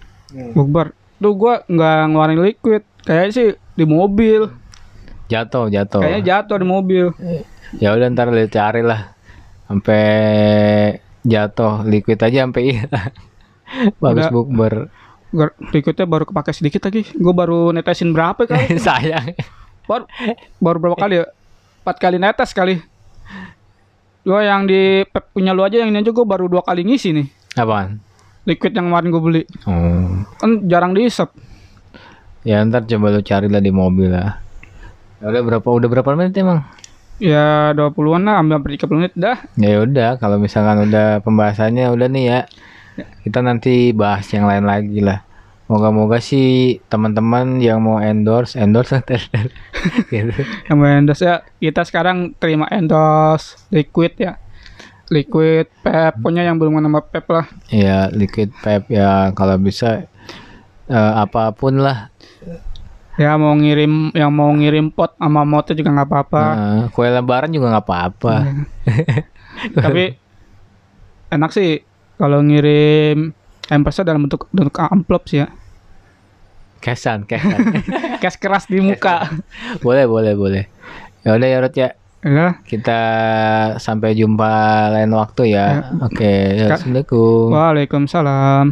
Bukber. 0.54 0.94
Tuh 1.18 1.34
gue 1.34 1.54
nggak 1.66 1.98
ngeluarin 2.14 2.40
liquid. 2.46 2.86
Kayaknya 3.02 3.30
sih 3.34 3.48
di 3.74 3.82
mobil. 3.82 4.54
Jatuh, 5.26 5.66
jatuh. 5.66 5.98
Kayaknya 5.98 6.22
jatuh 6.22 6.56
di 6.62 6.66
mobil. 6.70 7.10
Ya 7.82 7.90
udah 7.90 8.06
ntar 8.14 8.30
lu 8.30 8.46
cari 8.46 8.86
lah. 8.86 9.15
Sampai 9.66 10.02
jatuh 11.26 11.82
liquid 11.82 12.22
aja 12.22 12.46
sampai 12.46 12.62
hilang. 12.70 13.12
Bagus 14.02 14.30
Udah. 14.30 14.34
bukber. 14.34 14.74
Liquidnya 15.74 16.06
baru 16.06 16.24
kepake 16.24 16.54
sedikit 16.54 16.86
lagi. 16.86 17.02
Gue 17.12 17.34
baru 17.34 17.74
netesin 17.74 18.14
berapa 18.14 18.46
kali? 18.46 18.78
Sayang. 18.86 19.34
baru, 19.90 20.06
baru 20.62 20.76
berapa 20.78 20.98
kali 20.98 21.14
ya? 21.22 21.26
Empat 21.82 21.96
kali 21.98 22.16
netes 22.22 22.50
kali. 22.54 22.78
Gue 24.26 24.40
yang 24.42 24.66
di 24.66 25.06
punya 25.34 25.54
lu 25.54 25.62
aja 25.62 25.82
yang 25.82 25.94
ini 25.94 26.02
aja 26.02 26.10
gue 26.10 26.26
baru 26.26 26.50
dua 26.50 26.62
kali 26.62 26.82
ngisi 26.82 27.14
nih. 27.14 27.26
Apaan? 27.58 28.02
Liquid 28.46 28.74
yang 28.74 28.90
kemarin 28.90 29.10
gue 29.10 29.22
beli. 29.22 29.42
Oh. 29.66 30.26
Kan 30.38 30.66
jarang 30.70 30.94
diisep. 30.94 31.30
Ya 32.46 32.62
ntar 32.62 32.86
coba 32.86 33.10
lu 33.10 33.22
cari 33.22 33.50
lah 33.50 33.58
di 33.58 33.74
mobil 33.74 34.10
lah. 34.10 34.38
Ya 35.18 35.30
udah 35.34 35.42
berapa 35.42 35.66
udah 35.66 35.88
berapa 35.90 36.10
menit 36.14 36.38
emang? 36.38 36.62
Ya 37.16 37.72
20-an 37.72 38.28
lah, 38.28 38.44
ambil 38.44 38.60
sampai 38.60 38.76
30 38.76 38.98
menit 39.00 39.14
dah. 39.16 39.36
Ya 39.56 39.80
udah 39.80 40.20
kalau 40.20 40.36
misalkan 40.36 40.84
udah 40.84 41.24
pembahasannya 41.24 41.88
udah 41.88 42.08
nih 42.12 42.24
ya. 42.28 42.40
Kita 43.24 43.40
nanti 43.40 43.96
bahas 43.96 44.28
yang 44.36 44.44
lain 44.44 44.68
lagi 44.68 45.00
lah. 45.00 45.24
Moga-moga 45.66 46.20
sih 46.20 46.78
teman-teman 46.86 47.58
yang 47.58 47.82
mau 47.82 47.98
endorse 47.98 48.54
endorse 48.54 49.00
gitu. 50.12 50.40
Yang 50.68 50.76
mau 50.76 50.86
endorse 50.86 51.24
ya, 51.24 51.40
kita 51.58 51.88
sekarang 51.88 52.36
terima 52.36 52.68
endorse 52.68 53.64
liquid 53.72 54.12
ya. 54.20 54.36
Liquid 55.08 55.72
pep, 55.80 56.18
pokoknya 56.20 56.52
yang 56.52 56.60
belum 56.60 56.84
nama 56.84 57.00
pep 57.00 57.26
lah. 57.32 57.46
Ya 57.72 58.12
liquid 58.12 58.52
pep 58.60 58.92
ya 58.92 59.32
kalau 59.32 59.56
bisa 59.56 60.04
eh, 60.92 61.12
apa 61.16 61.48
pun 61.56 61.80
lah. 61.80 62.12
Ya 63.16 63.32
mau 63.40 63.56
ngirim, 63.56 64.12
yang 64.12 64.28
mau 64.28 64.52
ngirim 64.52 64.92
pot 64.92 65.16
sama 65.16 65.42
motor 65.48 65.72
juga 65.72 65.88
nggak 65.88 66.08
apa-apa. 66.08 66.42
Nah, 66.44 66.80
kue 66.92 67.08
lebaran 67.08 67.48
juga 67.48 67.72
nggak 67.72 67.86
apa-apa. 67.88 68.34
Tapi 69.84 70.04
enak 71.32 71.50
sih 71.52 71.80
kalau 72.20 72.44
ngirim 72.44 73.32
hampersnya 73.72 74.12
dalam 74.12 74.28
bentuk 74.28 74.48
bentuk 74.52 74.76
amplop 74.76 75.24
sih 75.32 75.40
ya. 75.44 75.48
Kesan, 76.84 77.24
kesan. 77.24 77.72
Cash 78.22 78.36
keras 78.36 78.68
di 78.68 78.84
muka. 78.84 79.26
boleh, 79.80 80.04
boleh, 80.04 80.32
boleh. 80.36 80.64
Ya 81.24 81.34
udah 81.34 81.48
ya 81.48 81.58
Rut 81.58 81.74
ya. 81.74 81.96
ya. 82.22 82.48
Kita 82.62 83.00
sampai 83.80 84.14
jumpa 84.14 84.52
lain 84.94 85.10
waktu 85.16 85.56
ya. 85.56 85.96
Oke, 86.04 86.30
ya, 86.54 86.70
Ka- 86.70 86.78
assalamualaikum. 86.78 87.50
Waalaikumsalam. 87.50 88.66